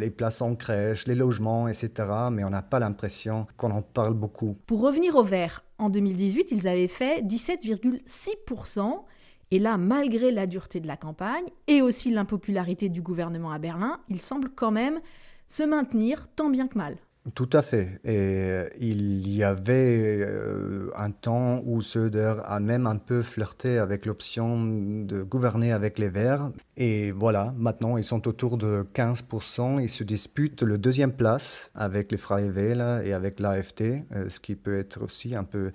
les 0.01 0.11
places 0.11 0.41
en 0.41 0.55
crèche, 0.55 1.07
les 1.07 1.15
logements, 1.15 1.69
etc. 1.69 1.91
Mais 2.33 2.45
on 2.45 2.49
n'a 2.49 2.63
pas 2.63 2.79
l'impression 2.79 3.47
qu'on 3.59 3.71
en 3.73 3.83
parle 3.83 4.15
beaucoup. 4.15 4.57
Pour 4.67 4.81
revenir 4.81 5.17
au 5.17 5.23
vert, 5.23 5.65
en 5.79 5.91
2018, 5.91 6.53
ils 6.53 6.69
avaient 6.69 6.89
fait 6.89 7.23
17,6%. 7.23 9.05
Et 9.51 9.59
là, 9.59 9.79
malgré 9.79 10.31
la 10.31 10.47
dureté 10.47 10.81
de 10.81 10.87
la 10.87 10.97
campagne 10.97 11.47
et 11.67 11.81
aussi 11.81 12.11
l'impopularité 12.11 12.89
du 12.89 13.01
gouvernement 13.01 13.51
à 13.51 13.59
Berlin, 13.59 14.01
ils 14.09 14.21
semblent 14.21 14.51
quand 14.55 14.71
même 14.71 15.01
se 15.47 15.63
maintenir 15.63 16.29
tant 16.29 16.51
bien 16.51 16.69
que 16.69 16.77
mal. 16.77 16.97
Tout 17.35 17.51
à 17.53 17.63
fait. 17.63 18.01
Et 18.05 18.17
euh, 18.17 18.69
il 18.81 19.29
y 19.29 19.43
avait 19.43 20.21
euh, 20.21 20.91
un 20.97 21.11
temps 21.11 21.63
où 21.65 21.81
Söder 21.83 22.35
a 22.45 22.61
même 22.61 22.87
un 22.87 22.97
peu 22.97 23.23
flirté 23.23 23.79
avec 23.79 24.07
l'option 24.07 24.65
de 24.65 25.23
gouverner 25.23 25.73
avec 25.73 25.99
les 25.99 26.09
Verts. 26.09 26.51
Et 26.77 27.11
voilà, 27.13 27.55
maintenant 27.57 27.97
ils 27.97 28.05
sont 28.05 28.29
autour 28.29 28.57
de 28.57 28.87
15%. 28.95 29.81
Ils 29.81 29.89
se 29.89 30.05
disputent 30.05 30.63
le 30.63 30.79
deuxième 30.79 31.13
place 31.13 31.71
avec 31.75 32.13
les 32.13 32.19
Freie 32.19 32.51
Wähler 32.51 33.03
et 33.05 33.13
avec 33.13 33.41
l'AFD, 33.41 34.05
euh, 34.13 34.29
ce 34.29 34.41
qui 34.41 34.55
peut 34.55 34.79
être 34.79 35.03
aussi 35.03 35.35
un 35.35 35.45
peu 35.45 35.73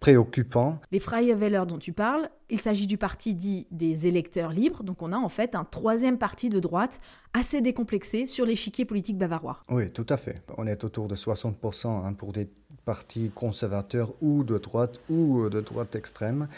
préoccupant. 0.00 0.80
Les 0.92 1.00
Freie 1.00 1.34
Wähler 1.34 1.64
dont 1.68 1.78
tu 1.78 1.92
parles, 1.92 2.28
il 2.48 2.60
s'agit 2.60 2.86
du 2.86 2.98
parti 2.98 3.34
dit 3.34 3.66
des 3.70 4.06
électeurs 4.06 4.50
libres, 4.50 4.82
donc 4.82 5.02
on 5.02 5.12
a 5.12 5.16
en 5.16 5.28
fait 5.28 5.54
un 5.54 5.64
troisième 5.64 6.18
parti 6.18 6.48
de 6.48 6.60
droite 6.60 7.00
assez 7.32 7.60
décomplexé 7.60 8.26
sur 8.26 8.46
l'échiquier 8.46 8.84
politique 8.84 9.18
bavarois. 9.18 9.64
Oui, 9.68 9.90
tout 9.90 10.06
à 10.08 10.16
fait. 10.16 10.42
On 10.56 10.66
est 10.66 10.84
autour 10.84 11.08
de 11.08 11.14
60% 11.14 11.88
hein, 11.88 12.12
pour 12.12 12.32
des 12.32 12.48
partis 12.84 13.30
conservateurs 13.34 14.12
ou 14.22 14.44
de 14.44 14.58
droite 14.58 15.00
ou 15.10 15.48
de 15.48 15.60
droite 15.60 15.96
extrême. 15.96 16.48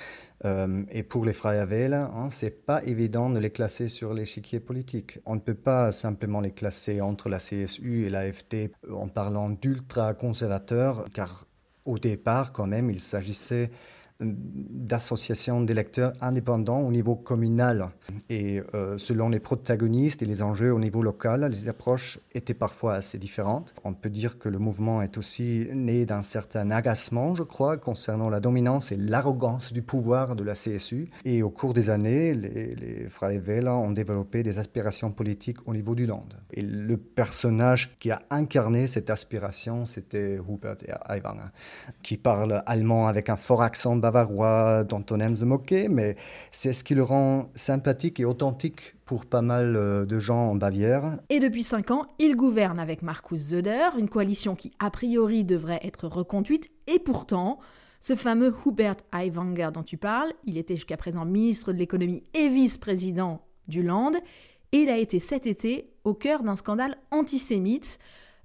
Euh, 0.44 0.84
et 0.90 1.02
pour 1.02 1.24
les 1.24 1.32
Freie 1.32 1.64
Wähler, 1.64 2.06
hein, 2.14 2.28
c'est 2.30 2.64
pas 2.66 2.84
évident 2.84 3.30
de 3.30 3.38
les 3.38 3.50
classer 3.50 3.88
sur 3.88 4.12
l'échiquier 4.12 4.60
politique. 4.60 5.18
On 5.24 5.34
ne 5.34 5.40
peut 5.40 5.54
pas 5.54 5.90
simplement 5.90 6.40
les 6.40 6.52
classer 6.52 7.00
entre 7.00 7.28
la 7.28 7.38
CSU 7.38 8.04
et 8.04 8.10
l'AFD 8.10 8.70
en 8.92 9.08
parlant 9.08 9.48
d'ultra-conservateurs, 9.48 11.06
car 11.12 11.46
au 11.86 11.98
départ, 11.98 12.52
quand 12.52 12.66
même, 12.66 12.90
il 12.90 13.00
s'agissait 13.00 13.70
d'associations 14.20 15.60
d'électeurs 15.60 16.12
indépendants 16.20 16.80
au 16.80 16.90
niveau 16.90 17.14
communal. 17.14 17.88
Et 18.28 18.60
euh, 18.74 18.98
selon 18.98 19.28
les 19.28 19.38
protagonistes 19.38 20.22
et 20.22 20.26
les 20.26 20.42
enjeux 20.42 20.72
au 20.72 20.80
niveau 20.80 21.02
local, 21.02 21.48
les 21.48 21.68
approches 21.68 22.18
étaient 22.32 22.54
parfois 22.54 22.94
assez 22.94 23.18
différentes. 23.18 23.74
On 23.84 23.94
peut 23.94 24.10
dire 24.10 24.38
que 24.38 24.48
le 24.48 24.58
mouvement 24.58 25.02
est 25.02 25.18
aussi 25.18 25.68
né 25.72 26.04
d'un 26.04 26.22
certain 26.22 26.70
agacement, 26.72 27.36
je 27.36 27.44
crois, 27.44 27.76
concernant 27.76 28.28
la 28.28 28.40
dominance 28.40 28.90
et 28.90 28.96
l'arrogance 28.96 29.72
du 29.72 29.82
pouvoir 29.82 30.34
de 30.34 30.42
la 30.42 30.54
CSU. 30.54 31.08
Et 31.24 31.42
au 31.44 31.50
cours 31.50 31.72
des 31.72 31.90
années, 31.90 32.34
les, 32.34 32.74
les 32.74 33.08
Freie 33.08 33.40
ont 33.68 33.92
développé 33.92 34.42
des 34.42 34.58
aspirations 34.58 35.12
politiques 35.12 35.58
au 35.66 35.74
niveau 35.74 35.94
du 35.94 36.06
Land. 36.06 36.28
Et 36.52 36.62
le 36.62 36.96
personnage 36.96 37.96
qui 37.98 38.10
a 38.10 38.20
incarné 38.30 38.86
cette 38.88 39.10
aspiration, 39.10 39.84
c'était 39.84 40.36
Hubert 40.36 40.76
Aiwanger, 41.08 41.50
qui 42.02 42.16
parle 42.16 42.62
allemand 42.66 43.06
avec 43.06 43.28
un 43.28 43.36
fort 43.36 43.62
accent 43.62 43.96
bavarois 44.10 44.84
dont 44.84 45.04
on 45.10 45.20
aime 45.20 45.36
se 45.36 45.44
moquer, 45.44 45.88
mais 45.88 46.16
c'est 46.50 46.72
ce 46.72 46.82
qui 46.82 46.94
le 46.94 47.02
rend 47.02 47.50
sympathique 47.54 48.20
et 48.20 48.24
authentique 48.24 48.94
pour 49.04 49.26
pas 49.26 49.42
mal 49.42 49.76
euh, 49.76 50.04
de 50.04 50.18
gens 50.18 50.46
en 50.46 50.54
Bavière. 50.54 51.18
Et 51.28 51.40
depuis 51.40 51.62
cinq 51.62 51.90
ans, 51.90 52.06
il 52.18 52.36
gouverne 52.36 52.78
avec 52.78 53.02
Markus 53.02 53.50
Söder, 53.50 53.88
une 53.98 54.08
coalition 54.08 54.54
qui 54.54 54.72
a 54.78 54.90
priori 54.90 55.44
devrait 55.44 55.80
être 55.82 56.08
reconduite, 56.08 56.70
et 56.86 56.98
pourtant, 56.98 57.58
ce 58.00 58.14
fameux 58.14 58.54
Hubert 58.64 58.96
Aiwanger 59.12 59.70
dont 59.72 59.82
tu 59.82 59.96
parles, 59.96 60.32
il 60.44 60.56
était 60.56 60.76
jusqu'à 60.76 60.96
présent 60.96 61.24
ministre 61.24 61.72
de 61.72 61.78
l'économie 61.78 62.24
et 62.34 62.48
vice-président 62.48 63.42
du 63.66 63.82
Land, 63.82 64.12
et 64.72 64.78
il 64.78 64.90
a 64.90 64.98
été 64.98 65.18
cet 65.18 65.46
été 65.46 65.90
au 66.04 66.14
cœur 66.14 66.42
d'un 66.42 66.56
scandale 66.56 66.96
antisémite. 67.10 67.98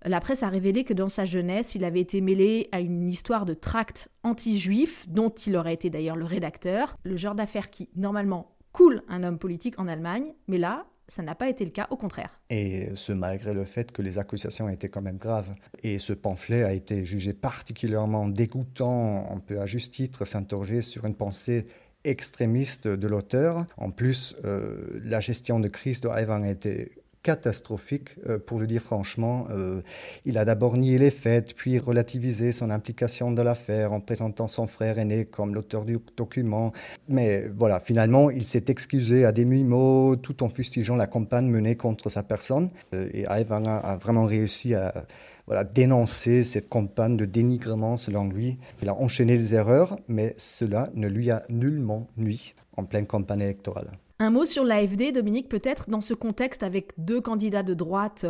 La 0.06 0.20
presse 0.20 0.44
a 0.44 0.50
révélé 0.50 0.84
que 0.84 0.94
dans 0.94 1.08
sa 1.08 1.24
jeunesse, 1.24 1.76
il 1.76 1.86
avait 1.86 2.02
été 2.02 2.20
mêlé 2.20 2.68
à 2.74 2.82
une 2.82 3.08
histoire 3.08 3.46
de 3.46 3.54
tract 3.54 4.10
anti-juif, 4.24 5.08
dont 5.08 5.30
il 5.30 5.56
aurait 5.56 5.74
été 5.74 5.90
d'ailleurs 5.90 6.18
le 6.18 6.26
rédacteur, 6.26 6.98
le 7.04 7.16
genre 7.16 7.36
d'affaire 7.36 7.70
qui, 7.70 7.90
normalement, 7.96 8.58
coule 8.74 9.02
un 9.08 9.24
homme 9.24 9.40
politique 9.40 9.80
en 9.80 9.88
Allemagne, 9.88 10.34
mais 10.48 10.58
là, 10.58 10.86
ça 11.08 11.22
n'a 11.22 11.36
pas 11.36 11.48
été 11.48 11.64
le 11.64 11.72
cas, 11.72 11.88
au 11.90 11.96
contraire. 11.96 12.42
Et 12.50 12.90
ce 12.96 13.14
malgré 13.14 13.54
le 13.54 13.64
fait 13.64 13.92
que 13.92 14.02
les 14.02 14.18
accusations 14.18 14.68
étaient 14.68 14.90
quand 14.90 15.02
même 15.02 15.18
graves. 15.18 15.54
Et 15.84 16.00
ce 16.00 16.12
pamphlet 16.14 16.64
a 16.64 16.74
été 16.74 17.06
jugé 17.06 17.34
particulièrement 17.34 18.28
dégoûtant. 18.28 19.28
On 19.32 19.40
peut 19.40 19.60
à 19.60 19.66
juste 19.66 19.94
titre 19.94 20.26
s'interroger 20.26 20.82
sur 20.82 21.06
une 21.06 21.16
pensée 21.16 21.68
extrémiste 22.04 22.88
de 22.88 23.08
l'auteur. 23.08 23.66
En 23.78 23.92
plus, 23.92 24.36
euh, 24.44 25.00
la 25.04 25.20
gestion 25.20 25.60
de 25.60 25.68
crise 25.68 26.02
de 26.02 26.10
Ivan 26.10 26.44
a 26.44 26.50
été 26.50 26.92
catastrophique, 27.24 28.16
euh, 28.28 28.38
pour 28.38 28.60
le 28.60 28.68
dire 28.68 28.82
franchement. 28.82 29.48
Euh, 29.50 29.82
il 30.26 30.38
a 30.38 30.46
d'abord 30.46 30.78
nié 30.78 30.98
les 30.98 31.10
faits, 31.10 31.56
puis 31.56 31.80
relativisé 31.80 32.52
son 32.52 32.70
implication 32.70 33.32
dans 33.32 33.44
l'affaire 33.44 33.94
en 33.94 34.02
présentant 34.02 34.48
son 34.48 34.68
frère 34.68 35.00
aîné 35.00 35.26
comme 35.26 35.56
l'auteur 35.56 35.86
du 35.86 35.98
document. 36.16 36.74
Mais 37.08 37.48
voilà, 37.58 37.80
finalement, 37.80 38.30
il 38.30 38.46
s'est 38.46 38.66
excusé 38.68 39.26
à 39.26 39.32
demi-mot 39.32 40.18
tout 40.18 40.44
en 40.44 40.50
fustigeant 40.50 40.96
la 40.96 41.08
campagne 41.08 41.50
menée 41.50 41.76
contre 41.76 42.10
sa 42.10 42.24
personne. 42.24 42.70
et 42.94 43.26
Ivan 43.30 43.66
a 43.66 43.98
vraiment 43.98 44.26
réussi 44.26 44.76
à 44.76 45.06
voilà, 45.48 45.64
dénoncer 45.64 46.44
cette 46.44 46.70
campagne 46.70 47.18
de 47.18 47.26
dénigrement 47.26 47.98
selon 47.98 48.28
lui. 48.28 48.58
Il 48.82 48.90
a 48.90 48.96
enchaîné 48.96 49.36
les 49.36 49.56
erreurs, 49.56 49.98
mais 50.08 50.34
cela 50.38 50.90
ne 50.94 51.08
lui 51.08 51.32
a 51.32 51.44
nullement 51.50 52.08
nuit 52.18 52.56
en 52.78 52.86
pleine 52.86 53.08
campagne 53.08 53.42
électorale. 53.42 53.92
Un 54.20 54.30
mot 54.30 54.46
sur 54.46 54.64
l'AFD, 54.64 55.12
Dominique, 55.12 55.50
peut-être 55.50 55.90
dans 55.90 56.02
ce 56.02 56.14
contexte 56.14 56.64
avec 56.64 56.94
deux 56.98 57.20
candidats 57.20 57.64
de 57.64 57.74
droite 57.74 58.26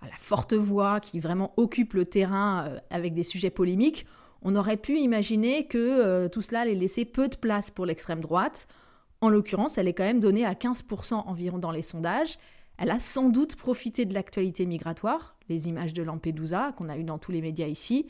à 0.00 0.06
la 0.06 0.16
forte 0.18 0.54
voix 0.54 1.00
qui 1.00 1.20
vraiment 1.20 1.52
occupent 1.56 1.94
le 1.94 2.04
terrain 2.04 2.66
euh, 2.66 2.78
avec 2.90 3.14
des 3.14 3.22
sujets 3.22 3.50
polémiques, 3.50 4.06
on 4.42 4.54
aurait 4.54 4.76
pu 4.76 4.98
imaginer 4.98 5.66
que 5.66 5.78
euh, 5.78 6.28
tout 6.28 6.42
cela 6.42 6.60
allait 6.60 6.74
laisser 6.74 7.04
peu 7.04 7.28
de 7.28 7.36
place 7.36 7.70
pour 7.70 7.86
l'extrême 7.86 8.20
droite. 8.20 8.68
En 9.20 9.28
l'occurrence, 9.28 9.78
elle 9.78 9.88
est 9.88 9.94
quand 9.94 10.04
même 10.04 10.20
donnée 10.20 10.44
à 10.44 10.52
15% 10.52 11.14
environ 11.14 11.58
dans 11.58 11.72
les 11.72 11.82
sondages. 11.82 12.38
Elle 12.78 12.90
a 12.90 13.00
sans 13.00 13.28
doute 13.28 13.56
profité 13.56 14.04
de 14.04 14.14
l'actualité 14.14 14.64
migratoire, 14.64 15.36
les 15.48 15.68
images 15.68 15.92
de 15.92 16.04
Lampedusa 16.04 16.72
qu'on 16.76 16.88
a 16.88 16.96
eues 16.96 17.04
dans 17.04 17.18
tous 17.18 17.32
les 17.32 17.42
médias 17.42 17.66
ici. 17.66 18.06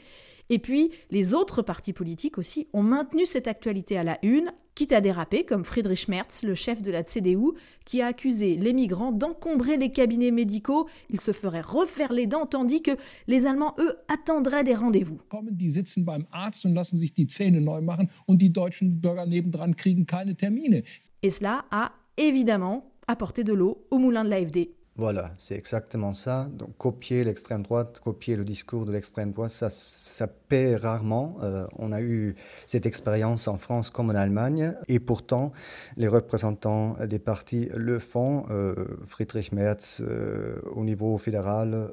Et 0.50 0.58
puis, 0.58 0.90
les 1.10 1.32
autres 1.32 1.62
partis 1.62 1.94
politiques 1.94 2.36
aussi 2.36 2.68
ont 2.74 2.82
maintenu 2.82 3.24
cette 3.24 3.48
actualité 3.48 3.96
à 3.96 4.04
la 4.04 4.18
une, 4.22 4.52
quitte 4.78 4.92
à 4.92 5.00
déraper, 5.00 5.44
comme 5.44 5.64
Friedrich 5.64 6.06
Merz, 6.06 6.44
le 6.44 6.54
chef 6.54 6.82
de 6.82 6.92
la 6.92 7.02
CDU, 7.02 7.50
qui 7.84 8.00
a 8.00 8.06
accusé 8.06 8.54
les 8.54 8.72
migrants 8.72 9.10
d'encombrer 9.10 9.76
les 9.76 9.90
cabinets 9.90 10.30
médicaux. 10.30 10.88
Ils 11.10 11.20
se 11.20 11.32
feraient 11.32 11.62
refaire 11.62 12.12
les 12.12 12.28
dents, 12.28 12.46
tandis 12.46 12.80
que 12.80 12.92
les 13.26 13.46
Allemands, 13.46 13.74
eux, 13.80 13.96
attendraient 14.06 14.62
des 14.62 14.76
rendez-vous. 14.76 15.18
Die 15.50 15.70
sitzen 15.70 16.04
beim 16.04 16.26
Arzt 16.30 16.64
und 16.64 16.74
lassen 16.74 16.96
sich 16.96 17.12
die 17.12 17.26
Zähne 17.26 17.60
neu 17.60 17.80
machen 17.80 18.08
und 18.26 18.40
die 18.40 18.52
deutschen 18.52 19.00
Bürger 19.00 19.26
nebendran 19.26 19.74
kriegen 19.74 20.06
keine 20.06 20.36
Termine. 20.36 20.84
Et 21.24 21.30
cela 21.30 21.64
a 21.72 21.90
évidemment 22.16 22.84
apporté 23.08 23.42
de 23.42 23.52
l'eau 23.52 23.84
au 23.90 23.98
moulin 23.98 24.22
de 24.22 24.30
l'AFD. 24.30 24.77
Voilà, 24.98 25.30
c'est 25.38 25.54
exactement 25.54 26.12
ça. 26.12 26.48
Donc 26.52 26.76
copier 26.76 27.22
l'extrême 27.22 27.62
droite, 27.62 28.00
copier 28.00 28.34
le 28.34 28.44
discours 28.44 28.84
de 28.84 28.90
l'extrême 28.90 29.30
droite, 29.30 29.52
ça, 29.52 29.70
ça 29.70 30.26
paie 30.26 30.74
rarement. 30.74 31.36
Euh, 31.40 31.68
on 31.78 31.92
a 31.92 32.02
eu 32.02 32.34
cette 32.66 32.84
expérience 32.84 33.46
en 33.46 33.58
France 33.58 33.90
comme 33.90 34.10
en 34.10 34.16
Allemagne, 34.16 34.74
et 34.88 34.98
pourtant 34.98 35.52
les 35.96 36.08
représentants 36.08 36.96
des 37.06 37.20
partis 37.20 37.68
le 37.76 38.00
font. 38.00 38.46
Euh, 38.50 38.74
Friedrich 39.04 39.52
Merz 39.52 40.00
euh, 40.00 40.60
au 40.74 40.82
niveau 40.82 41.16
fédéral, 41.16 41.90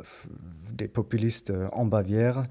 des 0.74 0.88
populistes 0.88 1.54
en 1.74 1.86
Bavière. 1.86 2.48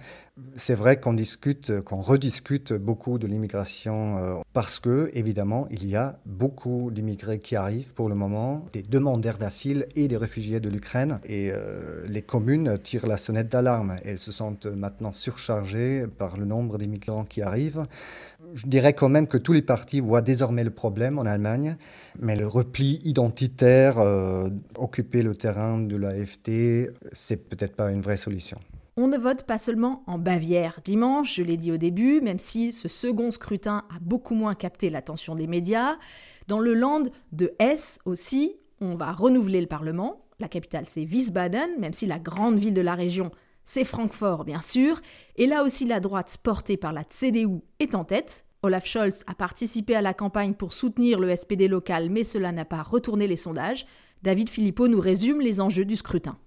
C'est 0.55 0.77
vrai 0.77 1.01
qu'on 1.01 1.15
discute, 1.15 1.81
qu'on 1.81 2.01
rediscute 2.01 2.73
beaucoup 2.73 3.19
de 3.19 3.27
l'immigration 3.27 4.44
parce 4.55 4.79
que, 4.79 5.11
évidemment, 5.13 5.69
il 5.71 5.87
y 5.87 5.97
a 5.97 6.19
beaucoup 6.25 6.91
d'immigrés 6.91 7.41
qui 7.41 7.57
arrivent 7.57 7.93
pour 7.93 8.09
le 8.09 8.15
moment, 8.15 8.65
des 8.73 8.83
demandeurs 8.83 9.37
d'asile 9.37 9.87
et 9.95 10.09
des 10.09 10.17
réfugiés 10.17 10.61
de 10.61 10.71
l'Ukraine. 10.71 11.21
Et 11.25 11.53
les 12.07 12.23
communes 12.23 12.79
tirent 12.79 13.07
la 13.07 13.17
sonnette 13.17 13.49
d'alarme. 13.49 13.97
Elles 14.05 14.21
se 14.21 14.33
sentent 14.33 14.67
maintenant 14.67 15.13
surchargées 15.13 16.07
par 16.07 16.37
le 16.37 16.45
nombre 16.45 16.79
d'immigrants 16.79 17.25
qui 17.25 17.43
arrivent. 17.43 17.87
Je 18.55 18.67
dirais 18.67 18.93
quand 18.93 19.09
même 19.09 19.27
que 19.27 19.39
tous 19.39 19.53
les 19.53 19.63
partis 19.63 20.01
voient 20.01 20.23
désormais 20.23 20.65
le 20.65 20.71
problème 20.71 21.19
en 21.19 21.23
Allemagne, 21.23 21.77
mais 22.21 22.37
le 22.37 22.47
repli 22.47 23.01
identitaire, 23.05 23.99
euh, 23.99 24.49
occuper 24.77 25.23
le 25.23 25.35
terrain 25.35 25.81
de 25.81 25.97
l'AFD, 25.97 26.91
c'est 27.13 27.49
peut-être 27.49 27.75
pas 27.75 27.91
une 27.91 28.01
vraie 28.01 28.17
solution. 28.17 28.59
On 28.97 29.09
ne 29.09 29.19
vote 29.19 29.43
pas 29.43 29.59
seulement 29.59 30.05
en 30.07 30.19
Bavière 30.19 30.79
dimanche, 30.85 31.35
je 31.35 31.43
l'ai 31.43 31.57
dit 31.57 31.73
au 31.73 31.77
début, 31.77 32.21
même 32.21 32.39
si 32.39 32.71
ce 32.71 32.87
second 32.87 33.33
scrutin 33.33 33.85
a 33.95 33.99
beaucoup 34.01 34.35
moins 34.35 34.55
capté 34.55 34.89
l'attention 34.89 35.35
des 35.35 35.49
médias. 35.49 35.97
Dans 36.47 36.61
le 36.61 36.75
land 36.75 37.03
de 37.33 37.53
Hesse 37.59 37.99
aussi, 38.05 38.55
on 38.81 38.95
va 38.95 39.11
renouveler 39.11 39.61
le 39.61 39.67
Parlement. 39.67 40.25
La 40.39 40.47
capitale, 40.47 40.87
c'est 40.87 41.05
Wiesbaden, 41.05 41.81
même 41.81 41.93
si 41.93 42.07
la 42.07 42.21
grande 42.21 42.59
ville 42.59 42.75
de 42.75 42.81
la 42.81 42.95
région 42.95 43.33
c'est 43.65 43.85
Francfort, 43.85 44.45
bien 44.45 44.61
sûr, 44.61 45.01
et 45.37 45.47
là 45.47 45.65
aussi 45.65 45.87
la 45.87 46.01
droite 46.01 46.37
portée 46.43 46.77
par 46.77 46.93
la 46.93 47.03
CDU 47.05 47.63
est 47.81 47.95
en 47.95 48.05
tête. 48.05 48.45
Olaf 48.63 48.87
Scholz 48.87 49.25
a 49.27 49.35
participé 49.35 49.95
à 49.95 50.03
la 50.03 50.15
campagne 50.15 50.55
pour 50.55 50.73
soutenir 50.73 51.19
le 51.19 51.35
SPD 51.35 51.69
local, 51.69 52.11
mais 52.11 52.25
cela 52.25 52.53
n'a 52.53 52.65
pas 52.65 52.83
retourné 52.83 53.27
les 53.27 53.37
sondages. 53.37 53.87
David 54.23 54.49
Philippot 54.49 54.89
nous 54.89 55.01
résume 55.01 55.41
les 55.41 55.61
enjeux 55.61 55.85
du 55.85 55.97
scrutin. 55.97 56.39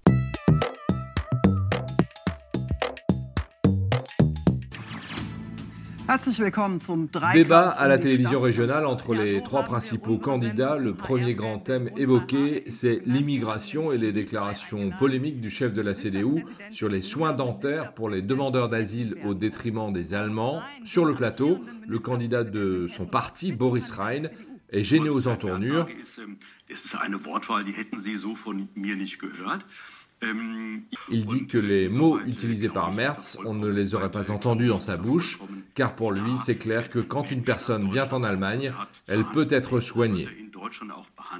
Débat 7.33 7.69
à 7.69 7.85
la 7.87 7.97
télévision 7.97 8.39
régionale 8.39 8.85
entre 8.85 9.13
les 9.13 9.41
trois 9.41 9.63
principaux 9.63 10.17
candidats. 10.17 10.77
Le 10.77 10.93
premier 10.93 11.33
grand 11.33 11.59
thème 11.59 11.89
évoqué, 11.97 12.63
c'est 12.69 13.01
l'immigration 13.05 13.91
et 13.91 13.97
les 13.97 14.13
déclarations 14.13 14.91
polémiques 14.97 15.41
du 15.41 15.49
chef 15.49 15.73
de 15.73 15.81
la 15.81 15.93
CDU 15.93 16.45
sur 16.71 16.87
les 16.87 17.01
soins 17.01 17.33
dentaires 17.33 17.93
pour 17.93 18.09
les 18.09 18.21
demandeurs 18.21 18.69
d'asile 18.69 19.17
au 19.25 19.33
détriment 19.33 19.91
des 19.91 20.13
Allemands. 20.13 20.61
Sur 20.85 21.03
le 21.03 21.13
plateau, 21.13 21.59
le 21.85 21.99
candidat 21.99 22.45
de 22.45 22.87
son 22.95 23.05
parti, 23.05 23.51
Boris 23.51 23.91
Rhein, 23.91 24.29
est 24.69 24.83
gêné 24.83 25.09
aux 25.09 25.27
entournures. 25.27 25.87
Il 30.21 31.25
dit 31.25 31.45
que 31.47 31.57
les 31.57 31.89
mots 31.89 32.19
utilisés 32.19 32.69
par 32.69 32.91
Merz, 32.91 33.38
on 33.45 33.53
ne 33.53 33.67
les 33.67 33.93
aurait 33.93 34.12
pas 34.12 34.31
entendus 34.31 34.67
dans 34.67 34.79
sa 34.79 34.97
bouche, 34.97 35.39
car 35.75 35.95
pour 35.95 36.12
lui, 36.12 36.38
c'est 36.43 36.55
clair 36.55 36.89
que 36.89 37.00
quand 37.00 37.29
une 37.29 37.43
personne 37.43 37.89
vient 37.91 38.09
en 38.09 38.24
Allemagne, 38.24 38.71
elle 39.07 39.25
peut 39.25 39.47
être 39.50 39.79
soignée. 39.79 40.27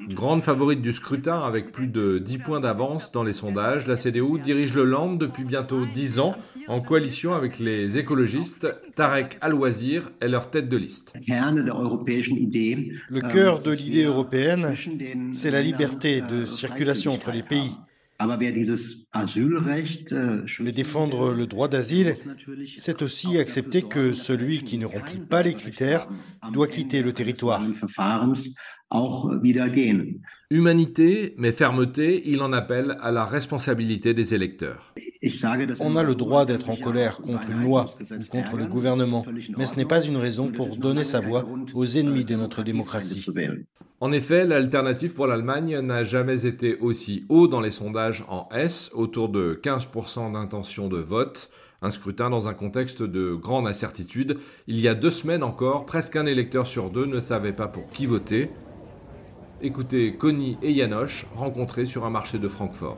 Grande 0.10 0.43
favorite 0.43 0.81
du 0.81 0.93
scrutin 0.93 1.39
avec 1.39 1.72
plus 1.72 1.88
de 1.88 2.19
10 2.19 2.38
points 2.39 2.60
d'avance 2.60 3.12
dans 3.12 3.24
les 3.24 3.34
sondages, 3.34 3.88
la 3.88 3.96
CDU 3.96 4.39
dirige 4.39 4.75
le 4.75 4.84
Land 4.84 5.13
depuis 5.13 5.43
bientôt 5.43 5.86
10 5.86 6.19
ans 6.19 6.36
en 6.67 6.81
coalition 6.81 7.34
avec 7.34 7.57
les 7.57 7.98
écologistes. 7.98 8.67
Tarek 8.96 9.38
Al-Wazir 9.41 10.12
est 10.19 10.27
leur 10.27 10.51
tête 10.51 10.69
de 10.69 10.77
liste. 10.77 11.13
Le 11.27 13.22
cœur 13.27 13.62
de 13.62 13.72
l'idée 13.72 14.03
européenne, 14.03 14.75
c'est 15.34 15.51
la 15.51 15.63
liberté 15.63 16.22
de 16.22 16.46
circulation 16.46 17.13
entre 17.13 17.31
les 17.31 17.43
pays 17.43 17.75
Mais 20.59 20.71
défendre 20.71 21.31
le 21.33 21.45
droit 21.45 21.67
d'asile, 21.67 22.15
c'est 22.77 23.01
aussi 23.01 23.38
accepter 23.38 23.83
que 23.83 24.13
celui 24.13 24.63
qui 24.63 24.77
ne 24.77 24.86
remplit 24.86 25.19
pas 25.19 25.43
les 25.43 25.53
critères 25.53 26.07
doit 26.51 26.67
quitter 26.67 27.01
le 27.01 27.13
territoire. 27.13 27.62
Humanité, 30.50 31.34
mais 31.38 31.51
fermeté, 31.51 32.24
il 32.25 32.41
en 32.41 32.53
appelle 32.53 32.96
à 33.01 33.12
la 33.12 33.25
responsabilité 33.25 34.13
des 34.13 34.34
électeurs. 34.34 34.94
On 35.82 35.98
a 35.98 36.03
le 36.03 36.15
droit 36.15 36.46
d'être 36.46 36.70
en 36.70 36.77
colère 36.77 37.17
contre 37.17 37.51
une 37.51 37.63
loi 37.63 37.86
ou 38.00 38.25
contre 38.32 38.56
le 38.56 38.65
gouvernement, 38.65 39.25
mais 39.58 39.65
ce 39.65 39.75
n'est 39.75 39.86
pas 39.86 40.01
une 40.01 40.15
raison 40.15 40.48
pour 40.48 40.77
donner 40.77 41.03
sa 41.03 41.20
voix 41.20 41.46
aux 41.74 41.86
ennemis 41.86 42.24
de 42.24 42.36
notre 42.36 42.63
démocratie. 42.63 43.25
En 44.00 44.12
effet, 44.13 44.46
l'alternative 44.46 45.15
pour 45.15 45.27
l'Allemagne 45.27 45.79
n'a 45.79 46.03
jamais 46.06 46.46
été 46.46 46.77
aussi 46.77 47.25
haut 47.27 47.48
dans 47.48 47.62
les 47.62 47.72
sondages 47.72 48.24
en 48.29 48.48
S, 48.53 48.91
autour 48.94 49.27
de 49.27 49.60
15% 49.62 50.32
d'intention 50.32 50.88
de 50.88 50.98
vote. 50.98 51.50
Un 51.82 51.89
scrutin 51.89 52.29
dans 52.29 52.48
un 52.48 52.53
contexte 52.53 53.03
de 53.03 53.34
grande 53.34 53.67
incertitude. 53.67 54.38
Il 54.67 54.79
y 54.79 54.88
a 54.88 54.96
deux 54.96 55.10
semaines 55.10 55.44
encore, 55.44 55.86
presque 55.86 56.15
un 56.15 56.25
électeur 56.25 56.65
sur 56.67 56.89
deux 56.89 57.06
ne 57.06 57.20
savait 57.20 57.53
pas 57.53 57.67
pour 57.67 57.89
qui 57.89 58.06
voter. 58.06 58.50
Écoutez 59.61 60.13
Connie 60.13 60.57
et 60.61 60.75
Janosch 60.75 61.25
rencontrés 61.35 61.85
sur 61.85 62.05
un 62.05 62.11
marché 62.11 62.37
de 62.37 62.47
Francfort. 62.47 62.97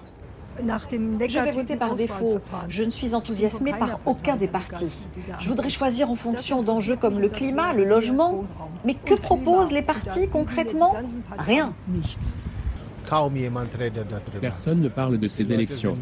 Je 0.60 1.44
vais 1.44 1.52
voter 1.52 1.78
par 1.78 1.96
défaut. 1.96 2.40
Je 2.68 2.84
ne 2.84 2.90
suis 2.90 3.14
enthousiasmée 3.16 3.72
par 3.72 4.00
aucun 4.06 4.36
des 4.36 4.48
partis. 4.48 5.08
Je 5.40 5.48
voudrais 5.48 5.70
choisir 5.70 6.12
en 6.12 6.16
fonction 6.16 6.62
d'enjeux 6.62 6.98
comme 6.98 7.20
le 7.20 7.30
climat, 7.30 7.72
le 7.72 7.86
logement. 7.86 8.44
Mais 8.84 8.94
que 8.94 9.14
proposent 9.14 9.72
les 9.72 9.82
partis 9.82 10.28
concrètement 10.28 10.94
Rien. 11.38 11.74
Personne 14.42 14.82
ne 14.82 14.90
parle 14.90 15.18
de 15.18 15.28
ces 15.28 15.52
élections. 15.52 15.98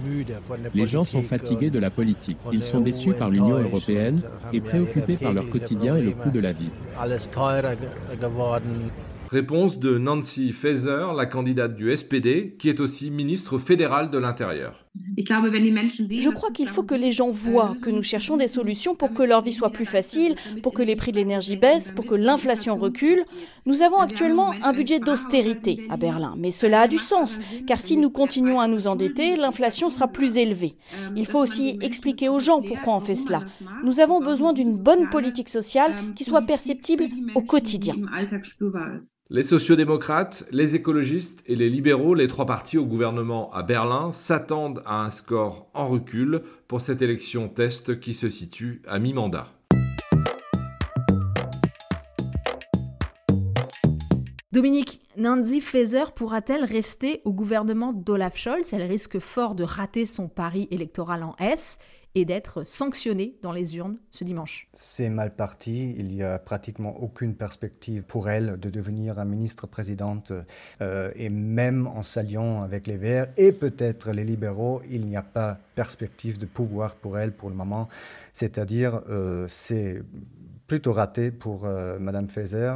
Les 0.74 0.86
gens 0.86 1.04
sont 1.04 1.22
fatigués 1.22 1.70
de 1.70 1.80
la 1.80 1.90
politique. 1.90 2.40
Ils 2.52 2.64
sont 2.64 2.82
déçus 2.82 3.14
par 3.14 3.30
l'Union 3.30 3.58
européenne 3.58 4.22
et 4.52 4.60
préoccupés 4.60 5.18
par 5.18 5.34
leur 5.34 5.50
quotidien 5.50 5.96
et 5.96 6.02
le 6.02 6.12
coût 6.12 6.32
de 6.32 6.40
la 6.40 6.52
vie. 6.52 6.72
Réponse 9.30 9.80
de 9.80 9.98
Nancy 9.98 10.54
Faeser, 10.54 11.08
la 11.16 11.26
candidate 11.26 11.76
du 11.76 11.96
SPD, 11.96 12.56
qui 12.58 12.70
est 12.70 12.80
aussi 12.80 13.12
ministre 13.12 13.58
fédérale 13.58 14.10
de 14.10 14.18
l'Intérieur. 14.18 14.86
Je 15.18 16.30
crois 16.30 16.52
qu'il 16.52 16.68
faut 16.68 16.84
que 16.84 16.96
les 16.96 17.12
gens 17.12 17.30
voient 17.30 17.76
que 17.82 17.90
nous 17.90 18.02
cherchons 18.02 18.38
des 18.38 18.48
solutions 18.48 18.96
pour 18.96 19.14
que 19.14 19.24
leur 19.24 19.42
vie 19.42 19.54
soit 19.54 19.70
plus 19.70 19.86
facile, 19.86 20.36
pour 20.64 20.74
que 20.74 20.82
les 20.82 20.96
prix 20.96 21.12
de 21.12 21.18
l'énergie 21.18 21.58
baissent, 21.58 21.92
pour 21.92 22.06
que 22.06 22.16
l'inflation 22.16 22.78
recule. 22.78 23.24
Nous 23.66 23.82
avons 23.82 24.00
actuellement 24.00 24.54
un 24.64 24.74
budget 24.74 25.00
d'austérité 25.00 25.86
à 25.90 25.98
Berlin, 25.98 26.36
mais 26.38 26.52
cela 26.52 26.82
a 26.82 26.88
du 26.88 26.98
sens, 26.98 27.38
car 27.68 27.80
si 27.80 27.98
nous 27.98 28.10
continuons 28.10 28.60
à 28.60 28.68
nous 28.68 28.88
endetter, 28.88 29.36
l'inflation 29.36 29.90
sera 29.90 30.08
plus 30.08 30.38
élevée. 30.38 30.78
Il 31.16 31.26
faut 31.26 31.40
aussi 31.40 31.78
expliquer 31.82 32.30
aux 32.30 32.40
gens 32.40 32.62
pourquoi 32.62 32.96
on 32.96 33.02
fait 33.02 33.16
cela. 33.16 33.44
Nous 33.84 34.00
avons 34.00 34.22
besoin 34.22 34.54
d'une 34.54 34.78
bonne 34.78 35.10
politique 35.10 35.50
sociale 35.50 35.94
qui 36.16 36.24
soit 36.24 36.44
perceptible 36.44 37.10
au 37.36 37.42
quotidien. 37.42 37.96
Les 39.30 39.44
sociodémocrates, 39.44 40.46
les 40.52 40.78
écologistes 40.78 41.44
et 41.48 41.58
les 41.58 41.70
libéraux, 41.70 42.14
les 42.14 42.30
trois 42.30 42.46
partis 42.46 42.78
au 42.78 42.86
gouvernement 42.86 43.52
à 43.52 43.62
Berlin, 43.62 44.14
s'attendent 44.14 44.82
à 44.86 45.04
un 45.04 45.10
score 45.10 45.68
en 45.74 45.90
recul 45.90 46.44
pour 46.70 46.80
cette 46.80 47.02
élection 47.02 47.50
test 47.50 48.00
qui 48.00 48.14
se 48.14 48.30
situe 48.30 48.82
à 48.88 49.00
mi-mandat. 49.00 49.50
Dominique, 54.54 55.02
Nancy 55.18 55.60
Faeser 55.60 56.06
pourra-t-elle 56.16 56.64
rester 56.64 57.22
au 57.26 57.34
gouvernement 57.34 57.92
d'Olaf 57.92 58.38
Scholz? 58.38 58.72
Elle 58.72 58.90
risque 58.90 59.20
fort 59.20 59.56
de 59.56 59.66
rater 59.66 60.06
son 60.06 60.30
pari 60.30 60.70
électoral 60.72 61.24
en 61.24 61.36
S 61.38 61.80
et 62.18 62.26
d'être 62.26 62.64
sanctionnée 62.64 63.36
dans 63.44 63.52
les 63.52 63.78
urnes 63.78 63.98
ce 64.10 64.24
dimanche. 64.24 64.68
C'est 64.74 65.10
mal 65.10 65.36
parti. 65.36 65.94
Il 66.00 66.08
n'y 66.08 66.24
a 66.24 66.40
pratiquement 66.40 67.00
aucune 67.00 67.36
perspective 67.36 68.02
pour 68.02 68.28
elle 68.28 68.60
de 68.60 68.72
devenir 68.72 69.24
ministre-présidente. 69.24 70.34
Euh, 70.82 71.12
et 71.16 71.30
même 71.30 71.86
en 71.86 72.02
s'alliant 72.02 72.64
avec 72.64 72.88
les 72.88 72.98
Verts 72.98 73.28
et 73.38 73.52
peut-être 73.52 74.14
les 74.14 74.24
libéraux, 74.24 74.82
il 74.90 75.06
n'y 75.06 75.16
a 75.16 75.22
pas 75.22 75.60
perspective 75.76 76.40
de 76.40 76.48
pouvoir 76.48 76.96
pour 76.96 77.20
elle 77.20 77.32
pour 77.32 77.50
le 77.50 77.56
moment. 77.56 77.88
C'est-à-dire, 78.34 79.02
euh, 79.10 79.46
c'est 79.48 80.02
plutôt 80.66 80.94
raté 80.94 81.30
pour 81.30 81.66
euh, 81.66 82.00
Madame 82.00 82.30
Faeser 82.30 82.74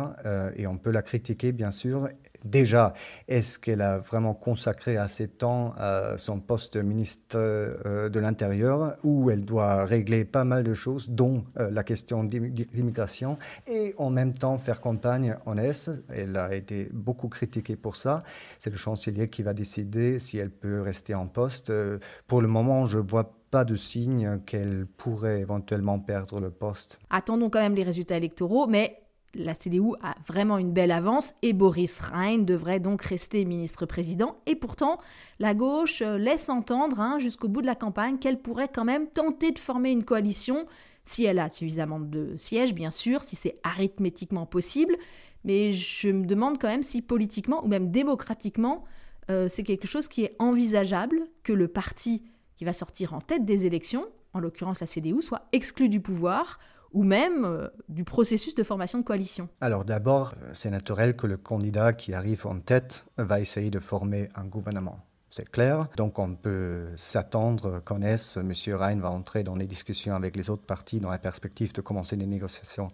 et 0.55 0.67
on 0.67 0.77
peut 0.77 0.91
la 0.91 1.01
critiquer 1.01 1.51
bien 1.51 1.71
sûr 1.71 2.07
déjà, 2.45 2.93
est-ce 3.27 3.60
qu'elle 3.60 3.81
a 3.81 4.00
vraiment 4.00 4.33
consacré 4.33 4.98
assez 4.98 5.27
de 5.27 5.31
temps 5.31 5.74
à 5.77 6.18
son 6.18 6.39
poste 6.39 6.77
ministre 6.77 7.37
euh, 7.37 8.09
de 8.09 8.20
l'Intérieur, 8.20 8.96
où 9.03 9.29
elle 9.29 9.46
doit 9.46 9.85
régler 9.85 10.25
pas 10.25 10.44
mal 10.44 10.63
de 10.63 10.74
choses, 10.74 11.09
dont 11.09 11.44
euh, 11.57 11.70
la 11.72 11.83
question 11.83 12.24
d'immigration, 12.24 13.37
et 13.68 13.94
en 13.98 14.09
même 14.09 14.33
temps 14.33 14.57
faire 14.57 14.81
campagne 14.81 15.35
en 15.46 15.57
Est? 15.57 15.92
Elle 16.09 16.37
a 16.37 16.53
été 16.53 16.89
beaucoup 16.92 17.29
critiquée 17.29 17.75
pour 17.75 17.96
ça. 17.96 18.24
C'est 18.59 18.70
le 18.70 18.77
chancelier 18.77 19.29
qui 19.29 19.44
va 19.44 19.53
décider 19.53 20.20
si 20.20 20.37
elle 20.37 20.51
peut 20.51 20.81
rester 20.81 21.16
en 21.16 21.27
poste. 21.27 21.70
Euh, 21.70 22.00
pour 22.27 22.42
le 22.42 22.48
moment, 22.48 22.85
je 22.85 22.98
vois 22.98 23.35
pas 23.51 23.66
de 23.66 23.75
signe 23.75 24.39
qu'elle 24.46 24.85
pourrait 24.85 25.42
éventuellement 25.42 26.00
perdre 26.00 26.39
le 26.39 26.50
poste. 26.50 27.00
Attendons 27.09 27.50
quand 27.50 27.59
même 27.59 27.75
les 27.75 27.83
résultats 27.83 28.16
électoraux, 28.16 28.66
mais 28.66 29.00
la 29.35 29.53
CDU 29.53 29.94
a 30.01 30.15
vraiment 30.27 30.57
une 30.57 30.74
belle 30.74 30.91
avance 30.91 31.33
et 31.41 31.53
Boris 31.53 32.00
Rhein 32.00 32.39
devrait 32.39 32.79
donc 32.79 33.01
rester 33.01 33.46
ministre-président. 33.46 34.37
Et 34.46 34.55
pourtant, 34.55 34.98
la 35.39 35.53
gauche 35.53 36.01
euh, 36.01 36.17
laisse 36.17 36.50
entendre 36.50 37.00
hein, 37.00 37.20
jusqu'au 37.20 37.48
bout 37.48 37.61
de 37.61 37.67
la 37.67 37.75
campagne 37.75 38.17
qu'elle 38.17 38.41
pourrait 38.41 38.70
quand 38.74 38.85
même 38.85 39.07
tenter 39.07 39.51
de 39.51 39.59
former 39.59 39.91
une 39.91 40.03
coalition 40.03 40.65
si 41.05 41.25
elle 41.25 41.39
a 41.39 41.50
suffisamment 41.50 42.00
de 42.00 42.35
sièges, 42.37 42.75
bien 42.75 42.91
sûr, 42.91 43.24
si 43.24 43.35
c'est 43.35 43.55
arithmétiquement 43.63 44.46
possible. 44.46 44.96
Mais 45.44 45.72
je 45.72 46.09
me 46.09 46.25
demande 46.25 46.59
quand 46.59 46.67
même 46.67 46.83
si 46.83 47.01
politiquement 47.01 47.63
ou 47.63 47.67
même 47.67 47.89
démocratiquement, 47.89 48.83
euh, 49.29 49.48
c'est 49.48 49.63
quelque 49.63 49.87
chose 49.87 50.07
qui 50.07 50.24
est 50.24 50.35
envisageable 50.39 51.27
que 51.44 51.53
le 51.53 51.67
parti 51.67 52.24
qui 52.55 52.65
va 52.65 52.74
sortir 52.74 53.13
en 53.13 53.20
tête 53.20 53.46
des 53.46 53.65
élections, 53.65 54.05
en 54.33 54.39
l'occurrence 54.39 54.79
la 54.79 54.87
CDU, 54.87 55.22
soit 55.22 55.48
exclu 55.51 55.89
du 55.89 56.00
pouvoir 56.00 56.59
ou 56.92 57.04
même 57.04 57.46
euh, 57.46 57.68
du 57.90 58.04
processus 58.04 58.56
de 58.56 58.64
formation 58.64 59.00
de 59.00 59.04
coalition 59.04 59.50
Alors 59.62 59.86
d'abord, 59.86 60.34
euh, 60.42 60.51
c'est 60.54 60.70
naturel 60.70 61.16
que 61.16 61.27
le 61.27 61.38
candidat 61.38 61.94
qui 61.94 62.14
arrive 62.14 62.46
en 62.48 62.60
tête 62.60 63.06
va 63.18 63.40
essayer 63.40 63.70
de 63.70 63.80
former 63.80 64.30
un 64.36 64.46
gouvernement. 64.46 65.00
C'est 65.33 65.50
clair. 65.50 65.87
Donc 65.96 66.20
on 66.20 66.35
peut 66.35 66.87
s'attendre 66.98 67.79
qu'en 67.85 68.01
S, 68.01 68.35
M. 68.35 68.51
Rhein 68.75 69.00
va 69.00 69.11
entrer 69.11 69.44
dans 69.44 69.55
des 69.55 69.65
discussions 69.65 70.13
avec 70.13 70.35
les 70.35 70.50
autres 70.50 70.65
partis 70.65 71.00
dans 71.00 71.09
la 71.09 71.20
perspective 71.20 71.72
de 71.72 71.79
commencer 71.79 72.17
des 72.17 72.25
négociations 72.25 72.89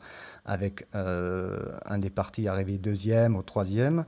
avec 0.46 0.86
euh, 0.94 1.58
un 1.88 1.98
des 1.98 2.12
partis 2.12 2.48
arrivé 2.48 2.78
deuxième 2.78 3.36
ou 3.36 3.42
troisième. 3.42 4.06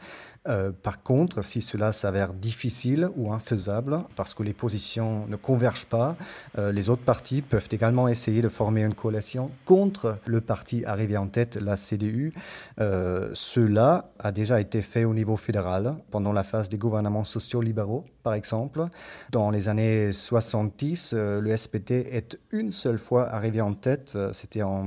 Euh, 0.48 0.72
par 0.72 1.02
contre, 1.02 1.44
si 1.44 1.60
cela 1.60 1.92
s'avère 1.92 2.36
difficile 2.36 3.10
ou 3.16 3.34
infaisable, 3.34 3.98
parce 4.16 4.36
que 4.36 4.44
les 4.44 4.54
positions 4.54 5.26
ne 5.26 5.36
convergent 5.36 5.88
pas, 5.88 6.16
euh, 6.60 6.72
les 6.72 6.90
autres 6.90 7.02
partis 7.02 7.42
peuvent 7.42 7.68
également 7.72 8.08
essayer 8.08 8.44
de 8.44 8.50
former 8.50 8.84
une 8.84 8.94
coalition 8.94 9.50
contre 9.66 10.20
le 10.28 10.40
parti 10.40 10.86
arrivé 10.86 11.18
en 11.18 11.28
tête, 11.28 11.56
la 11.56 11.76
CDU. 11.76 12.32
cela 12.78 14.12
a 14.20 14.32
déjà 14.32 14.62
été 14.62 14.84
fait 14.84 15.04
au 15.04 15.16
niveau 15.16 15.36
fédéral, 15.36 15.96
pendant 16.12 16.32
la 16.32 16.44
phase 16.44 16.70
des 16.70 16.78
gouvernements 16.78 17.24
sociaux 17.24 17.62
libéraux, 17.62 18.06
par 18.24 18.34
exemple. 18.34 18.86
Dans 19.32 19.50
les 19.50 19.68
années 19.68 20.12
70, 20.12 21.14
le 21.14 21.58
SPT 21.58 21.92
est 21.92 22.40
une 22.52 22.72
seule 22.72 22.98
fois 22.98 23.28
arrivé 23.30 23.62
en 23.62 23.74
tête, 23.74 24.18
c'était 24.34 24.64
en 24.64 24.84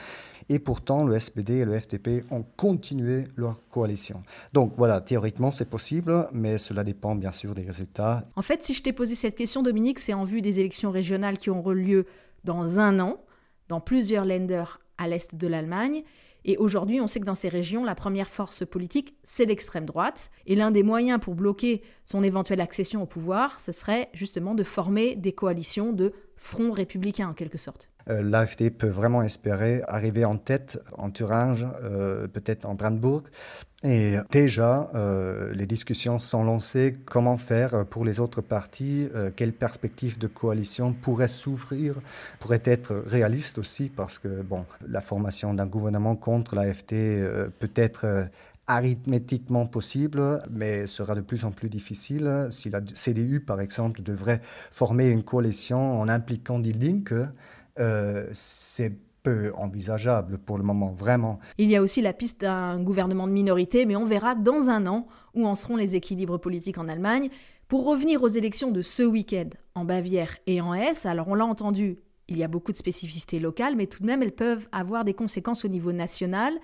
Et 0.50 0.58
pourtant, 0.58 1.04
le 1.04 1.18
SPD 1.18 1.58
et 1.58 1.64
le 1.64 1.78
FDP 1.78 2.24
ont 2.30 2.42
continué 2.56 3.24
leur 3.36 3.60
coalition. 3.68 4.22
Donc 4.54 4.72
voilà, 4.78 5.00
théoriquement, 5.00 5.50
c'est 5.50 5.68
possible, 5.68 6.26
mais 6.32 6.56
cela 6.56 6.84
dépend 6.84 7.14
bien 7.14 7.30
sûr 7.30 7.54
des 7.54 7.62
résultats. 7.62 8.24
En 8.34 8.42
fait, 8.42 8.64
si 8.64 8.72
je 8.72 8.82
t'ai 8.82 8.94
posé 8.94 9.14
cette 9.14 9.34
question, 9.34 9.62
Dominique, 9.62 9.98
c'est 9.98 10.14
en 10.14 10.24
vue 10.24 10.40
des 10.40 10.58
élections 10.58 10.90
régionales 10.90 11.36
qui 11.36 11.50
auront 11.50 11.72
lieu 11.72 12.06
dans 12.44 12.80
un 12.80 12.98
an, 12.98 13.18
dans 13.68 13.80
plusieurs 13.80 14.24
lenders 14.24 14.80
à 14.96 15.06
l'est 15.06 15.34
de 15.34 15.46
l'Allemagne. 15.46 16.02
Et 16.44 16.56
aujourd'hui, 16.56 17.00
on 17.00 17.06
sait 17.06 17.20
que 17.20 17.24
dans 17.24 17.34
ces 17.34 17.48
régions, 17.48 17.84
la 17.84 17.94
première 17.94 18.30
force 18.30 18.66
politique, 18.66 19.16
c'est 19.22 19.44
l'extrême 19.44 19.86
droite. 19.86 20.30
Et 20.46 20.54
l'un 20.54 20.70
des 20.70 20.82
moyens 20.82 21.20
pour 21.20 21.34
bloquer 21.34 21.82
son 22.04 22.22
éventuelle 22.22 22.60
accession 22.60 23.02
au 23.02 23.06
pouvoir, 23.06 23.60
ce 23.60 23.72
serait 23.72 24.08
justement 24.14 24.54
de 24.54 24.62
former 24.62 25.16
des 25.16 25.32
coalitions 25.32 25.92
de 25.92 26.12
front 26.36 26.70
républicain 26.70 27.28
en 27.28 27.34
quelque 27.34 27.58
sorte. 27.58 27.90
Euh, 28.08 28.22
l'AFD 28.22 28.70
peut 28.70 28.88
vraiment 28.88 29.22
espérer 29.22 29.82
arriver 29.86 30.24
en 30.24 30.36
tête 30.36 30.80
en 30.96 31.10
Thuringe, 31.10 31.66
euh, 31.82 32.26
peut-être 32.26 32.64
en 32.64 32.74
Brandebourg. 32.74 33.22
Et 33.84 34.16
déjà, 34.32 34.90
euh, 34.96 35.52
les 35.54 35.66
discussions 35.66 36.18
sont 36.18 36.42
lancées. 36.42 36.94
Comment 37.04 37.36
faire 37.36 37.86
pour 37.86 38.04
les 38.04 38.18
autres 38.18 38.40
partis 38.40 39.08
Quelle 39.36 39.52
perspective 39.52 40.18
de 40.18 40.26
coalition 40.26 40.92
pourrait 40.92 41.28
s'ouvrir 41.28 42.00
Pourrait 42.40 42.62
être 42.64 42.92
réaliste 43.06 43.56
aussi, 43.58 43.88
parce 43.88 44.18
que 44.18 44.42
bon, 44.42 44.64
la 44.88 45.00
formation 45.00 45.54
d'un 45.54 45.66
gouvernement 45.66 46.16
contre 46.16 46.56
l'AFD 46.56 47.22
peut 47.60 47.70
être 47.76 48.28
arithmétiquement 48.68 49.66
possible, 49.66 50.42
mais 50.50 50.86
sera 50.86 51.14
de 51.14 51.22
plus 51.22 51.44
en 51.44 51.52
plus 51.52 51.68
difficile 51.68 52.48
si 52.50 52.70
la 52.70 52.80
CDU, 52.80 53.40
par 53.40 53.60
exemple, 53.60 54.02
devrait 54.02 54.40
former 54.70 55.08
une 55.08 55.22
coalition 55.22 56.00
en 56.00 56.08
impliquant 56.08 56.58
Die 56.58 56.72
Linke. 56.72 57.14
Euh, 57.78 58.26
c'est 58.32 58.92
peu 59.22 59.52
envisageable 59.54 60.38
pour 60.38 60.58
le 60.58 60.64
moment, 60.64 60.90
vraiment. 60.90 61.38
Il 61.58 61.68
y 61.68 61.76
a 61.76 61.82
aussi 61.82 62.00
la 62.00 62.12
piste 62.12 62.42
d'un 62.42 62.80
gouvernement 62.82 63.26
de 63.26 63.32
minorité, 63.32 63.84
mais 63.84 63.96
on 63.96 64.04
verra 64.04 64.34
dans 64.34 64.70
un 64.70 64.86
an 64.86 65.06
où 65.34 65.46
en 65.46 65.54
seront 65.54 65.76
les 65.76 65.96
équilibres 65.96 66.38
politiques 66.38 66.78
en 66.78 66.88
Allemagne. 66.88 67.28
Pour 67.66 67.84
revenir 67.84 68.22
aux 68.22 68.28
élections 68.28 68.70
de 68.70 68.80
ce 68.80 69.02
week-end 69.02 69.50
en 69.74 69.84
Bavière 69.84 70.36
et 70.46 70.60
en 70.60 70.72
Hesse, 70.72 71.04
alors 71.04 71.28
on 71.28 71.34
l'a 71.34 71.44
entendu, 71.44 71.98
il 72.28 72.38
y 72.38 72.44
a 72.44 72.48
beaucoup 72.48 72.72
de 72.72 72.76
spécificités 72.76 73.38
locales, 73.38 73.76
mais 73.76 73.86
tout 73.86 74.00
de 74.00 74.06
même 74.06 74.22
elles 74.22 74.34
peuvent 74.34 74.68
avoir 74.72 75.04
des 75.04 75.14
conséquences 75.14 75.64
au 75.64 75.68
niveau 75.68 75.92
national. 75.92 76.54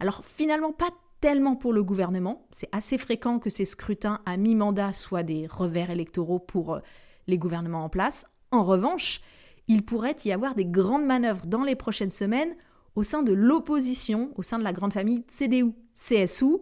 Alors 0.00 0.24
finalement 0.24 0.72
pas 0.72 0.90
tellement 1.20 1.56
pour 1.56 1.72
le 1.72 1.82
gouvernement, 1.82 2.46
c'est 2.50 2.68
assez 2.72 2.98
fréquent 2.98 3.38
que 3.38 3.50
ces 3.50 3.64
scrutins 3.64 4.20
à 4.26 4.36
mi-mandat 4.36 4.92
soient 4.92 5.22
des 5.22 5.46
revers 5.46 5.90
électoraux 5.90 6.38
pour 6.38 6.74
euh, 6.74 6.80
les 7.26 7.38
gouvernements 7.38 7.84
en 7.84 7.88
place. 7.88 8.26
En 8.50 8.64
revanche, 8.64 9.20
il 9.68 9.84
pourrait 9.84 10.16
y 10.24 10.32
avoir 10.32 10.54
des 10.54 10.66
grandes 10.66 11.04
manœuvres 11.04 11.46
dans 11.46 11.62
les 11.62 11.76
prochaines 11.76 12.10
semaines 12.10 12.54
au 12.96 13.02
sein 13.02 13.22
de 13.22 13.32
l'opposition, 13.32 14.30
au 14.36 14.42
sein 14.42 14.58
de 14.58 14.64
la 14.64 14.72
grande 14.72 14.92
famille 14.92 15.24
CDU-CSU, 15.28 16.58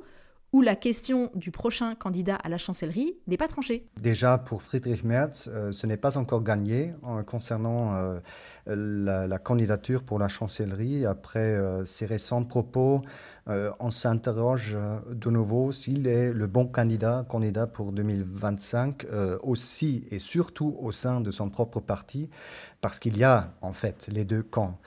où 0.52 0.62
la 0.62 0.76
question 0.76 1.30
du 1.34 1.50
prochain 1.50 1.94
candidat 1.94 2.36
à 2.36 2.48
la 2.48 2.58
chancellerie 2.58 3.14
n'est 3.26 3.36
pas 3.36 3.48
tranchée. 3.48 3.88
Déjà, 4.00 4.38
pour 4.38 4.62
Friedrich 4.62 5.04
Merz, 5.04 5.48
euh, 5.48 5.72
ce 5.72 5.86
n'est 5.86 5.96
pas 5.96 6.16
encore 6.16 6.42
gagné 6.42 6.94
en 7.02 7.22
concernant 7.24 7.94
euh, 7.94 8.20
la, 8.66 9.38
candidature 9.38 10.02
pour 10.02 10.18
la 10.18 10.28
chancellerie. 10.28 11.04
Après 11.04 11.40
euh, 11.40 11.84
ses 11.84 12.06
récents 12.06 12.44
propos, 12.44 13.02
on 13.46 13.90
s'interroge 13.90 14.76
de 15.08 15.30
nouveau 15.30 15.70
s'il 15.70 16.06
est 16.06 16.32
le 16.32 16.46
bon 16.46 16.66
candidat, 16.66 17.24
candidat 17.28 17.66
pour 17.66 17.92
2025, 17.92 19.06
aussi 19.42 20.04
et 20.10 20.18
surtout 20.18 20.76
au 20.80 20.90
sein 20.90 21.20
de 21.20 21.30
son 21.30 21.48
propre 21.48 21.80
parti, 21.80 22.28
parce 22.80 22.98
qu'il 22.98 23.16
y 23.16 23.24
a 23.24 23.52
en 23.60 23.72
fait 23.72 24.08
les 24.12 24.24
deux 24.24 24.42
camps. 24.42 24.78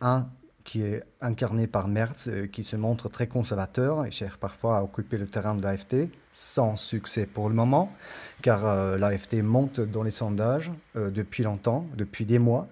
un 0.00 0.26
qui 0.66 0.82
est 0.82 1.04
incarné 1.20 1.68
par 1.68 1.86
Merz, 1.88 2.26
euh, 2.26 2.48
qui 2.48 2.64
se 2.64 2.76
montre 2.76 3.08
très 3.08 3.28
conservateur 3.28 4.04
et 4.04 4.10
cherche 4.10 4.36
parfois 4.36 4.78
à 4.78 4.82
occuper 4.82 5.16
le 5.16 5.28
terrain 5.28 5.54
de 5.54 5.62
l'AFT, 5.62 6.10
sans 6.32 6.76
succès 6.76 7.24
pour 7.24 7.48
le 7.48 7.54
moment, 7.54 7.92
car 8.42 8.66
euh, 8.66 8.98
l'AFT 8.98 9.42
monte 9.42 9.80
dans 9.80 10.02
les 10.02 10.10
sondages 10.10 10.72
euh, 10.96 11.10
depuis 11.10 11.44
longtemps, 11.44 11.86
depuis 11.96 12.26
des 12.26 12.40
mois. 12.40 12.66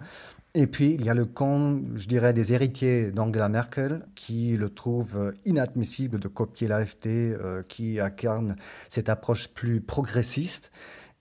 Et 0.56 0.68
puis, 0.68 0.94
il 0.94 1.04
y 1.04 1.10
a 1.10 1.14
le 1.14 1.24
camp, 1.24 1.80
je 1.96 2.06
dirais, 2.06 2.32
des 2.32 2.52
héritiers 2.52 3.10
d'Angela 3.10 3.48
Merkel, 3.48 4.06
qui 4.14 4.56
le 4.56 4.70
trouvent 4.70 5.32
inadmissible 5.44 6.20
de 6.20 6.28
copier 6.28 6.68
l'AFT, 6.68 7.08
qui 7.66 7.98
incarne 7.98 8.54
cette 8.88 9.08
approche 9.08 9.48
plus 9.48 9.80
progressiste. 9.80 10.70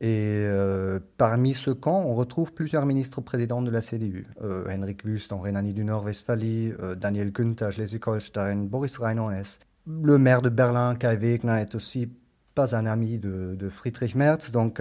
Et 0.04 0.42
euh, 0.44 1.00
parmi 1.18 1.54
ce 1.54 1.72
camp, 1.72 2.04
on 2.06 2.14
retrouve 2.14 2.52
plusieurs 2.52 2.86
ministres 2.86 3.22
présidents 3.22 3.62
de 3.62 3.72
la 3.72 3.80
CDU. 3.80 4.26
Euh, 4.42 4.68
Henrik 4.70 5.06
Wüst 5.06 5.32
en 5.32 5.40
Rhénanie 5.40 5.72
du 5.72 5.86
Nord-Westphalie, 5.86 6.74
euh, 6.82 6.94
Daniel 6.94 7.32
Günther, 7.32 7.72
Schleswig-Holstein, 7.72 8.68
Boris 8.68 8.98
Rheinhorst. 8.98 9.66
Le 9.88 10.18
maire 10.18 10.42
de 10.42 10.50
Berlin, 10.50 10.96
Kai 10.96 11.16
Wegner, 11.16 11.62
est 11.62 11.74
aussi 11.74 12.10
pas 12.54 12.76
un 12.76 12.86
ami 12.86 13.18
de, 13.18 13.70
Friedrich 13.70 14.14
Merz, 14.14 14.52
donc 14.52 14.80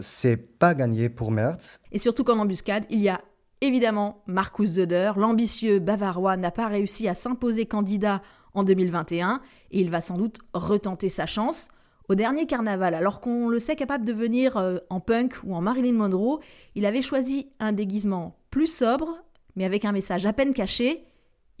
c'est 0.00 0.36
pas 0.36 0.74
gagné 0.74 1.08
pour 1.08 1.30
Merz. 1.30 1.80
Et 1.92 1.98
surtout 1.98 2.24
qu'en 2.24 2.38
embuscade, 2.38 2.84
il 2.90 3.00
y 3.00 3.08
a 3.08 3.20
évidemment 3.60 4.22
Markus 4.26 4.74
Söder. 4.74 5.12
L'ambitieux 5.16 5.78
bavarois 5.78 6.36
n'a 6.36 6.50
pas 6.50 6.68
réussi 6.68 7.08
à 7.08 7.14
s'imposer 7.14 7.66
candidat 7.66 8.22
en 8.54 8.64
2021 8.64 9.40
et 9.70 9.80
il 9.80 9.90
va 9.90 10.00
sans 10.00 10.16
doute 10.16 10.38
retenter 10.54 11.08
sa 11.08 11.26
chance. 11.26 11.68
Au 12.08 12.14
dernier 12.16 12.46
carnaval, 12.46 12.94
alors 12.94 13.20
qu'on 13.20 13.48
le 13.48 13.60
sait 13.60 13.76
capable 13.76 14.04
de 14.04 14.12
venir 14.12 14.56
euh, 14.56 14.78
en 14.90 14.98
punk 14.98 15.36
ou 15.44 15.54
en 15.54 15.60
Marilyn 15.60 15.92
Monroe, 15.92 16.40
il 16.74 16.84
avait 16.84 17.02
choisi 17.02 17.52
un 17.60 17.72
déguisement 17.72 18.36
plus 18.50 18.66
sobre, 18.66 19.22
mais 19.54 19.64
avec 19.64 19.84
un 19.84 19.92
message 19.92 20.26
à 20.26 20.32
peine 20.32 20.52
caché. 20.52 21.04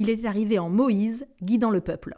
Il 0.00 0.10
était 0.10 0.26
arrivé 0.26 0.58
en 0.58 0.68
Moïse, 0.68 1.26
guidant 1.40 1.70
le 1.70 1.80
peuple. 1.80 2.16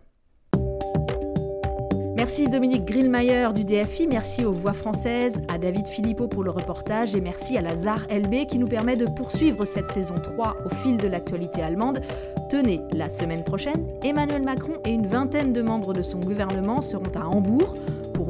Merci 2.23 2.47
Dominique 2.47 2.85
Grillmayer 2.85 3.49
du 3.53 3.65
DFI, 3.65 4.07
merci 4.07 4.45
aux 4.45 4.53
voix 4.53 4.75
françaises, 4.75 5.43
à 5.49 5.59
David 5.59 5.89
Philippot 5.89 6.29
pour 6.29 6.45
le 6.45 6.51
reportage 6.51 7.17
et 7.17 7.21
merci 7.21 7.59
à 7.59 7.63
Lazare 7.63 8.07
LB 8.09 8.47
qui 8.47 8.61
nous 8.61 8.69
permet 8.69 8.95
de 8.95 9.07
poursuivre 9.07 9.65
cette 9.65 9.91
saison 9.91 10.15
3 10.15 10.59
au 10.65 10.69
fil 10.69 10.99
de 10.99 11.09
l'actualité 11.09 11.63
allemande. 11.63 12.01
Tenez, 12.49 12.81
la 12.93 13.09
semaine 13.09 13.43
prochaine, 13.43 13.89
Emmanuel 14.05 14.45
Macron 14.45 14.75
et 14.87 14.91
une 14.91 15.09
vingtaine 15.09 15.53
de 15.53 15.63
membres 15.63 15.95
de 15.95 16.03
son 16.03 16.21
gouvernement 16.21 16.81
seront 16.81 17.11
à 17.17 17.27
Hambourg 17.27 17.75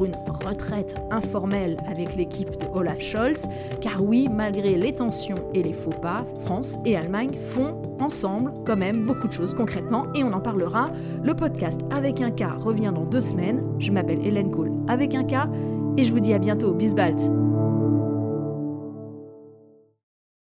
une 0.05 0.15
retraite 0.45 0.95
informelle 1.11 1.77
avec 1.87 2.15
l'équipe 2.15 2.51
de 2.51 2.65
Olaf 2.73 2.99
Scholz, 2.99 3.47
car 3.81 4.03
oui, 4.03 4.27
malgré 4.31 4.75
les 4.75 4.93
tensions 4.93 5.35
et 5.53 5.63
les 5.63 5.73
faux 5.73 5.89
pas, 5.89 6.25
France 6.45 6.77
et 6.85 6.95
Allemagne 6.95 7.33
font 7.37 7.81
ensemble 7.99 8.53
quand 8.65 8.77
même 8.77 9.05
beaucoup 9.05 9.27
de 9.27 9.33
choses 9.33 9.53
concrètement 9.53 10.05
et 10.13 10.23
on 10.23 10.33
en 10.33 10.39
parlera. 10.39 10.91
Le 11.23 11.33
podcast 11.33 11.81
avec 11.91 12.21
un 12.21 12.31
cas 12.31 12.53
revient 12.57 12.91
dans 12.93 13.05
deux 13.05 13.21
semaines. 13.21 13.63
Je 13.79 13.91
m'appelle 13.91 14.25
Hélène 14.25 14.51
Kohl 14.51 14.71
avec 14.87 15.15
un 15.15 15.23
cas 15.23 15.47
et 15.97 16.03
je 16.03 16.11
vous 16.11 16.19
dis 16.19 16.33
à 16.33 16.39
bientôt. 16.39 16.73
Bisbalt 16.73 17.21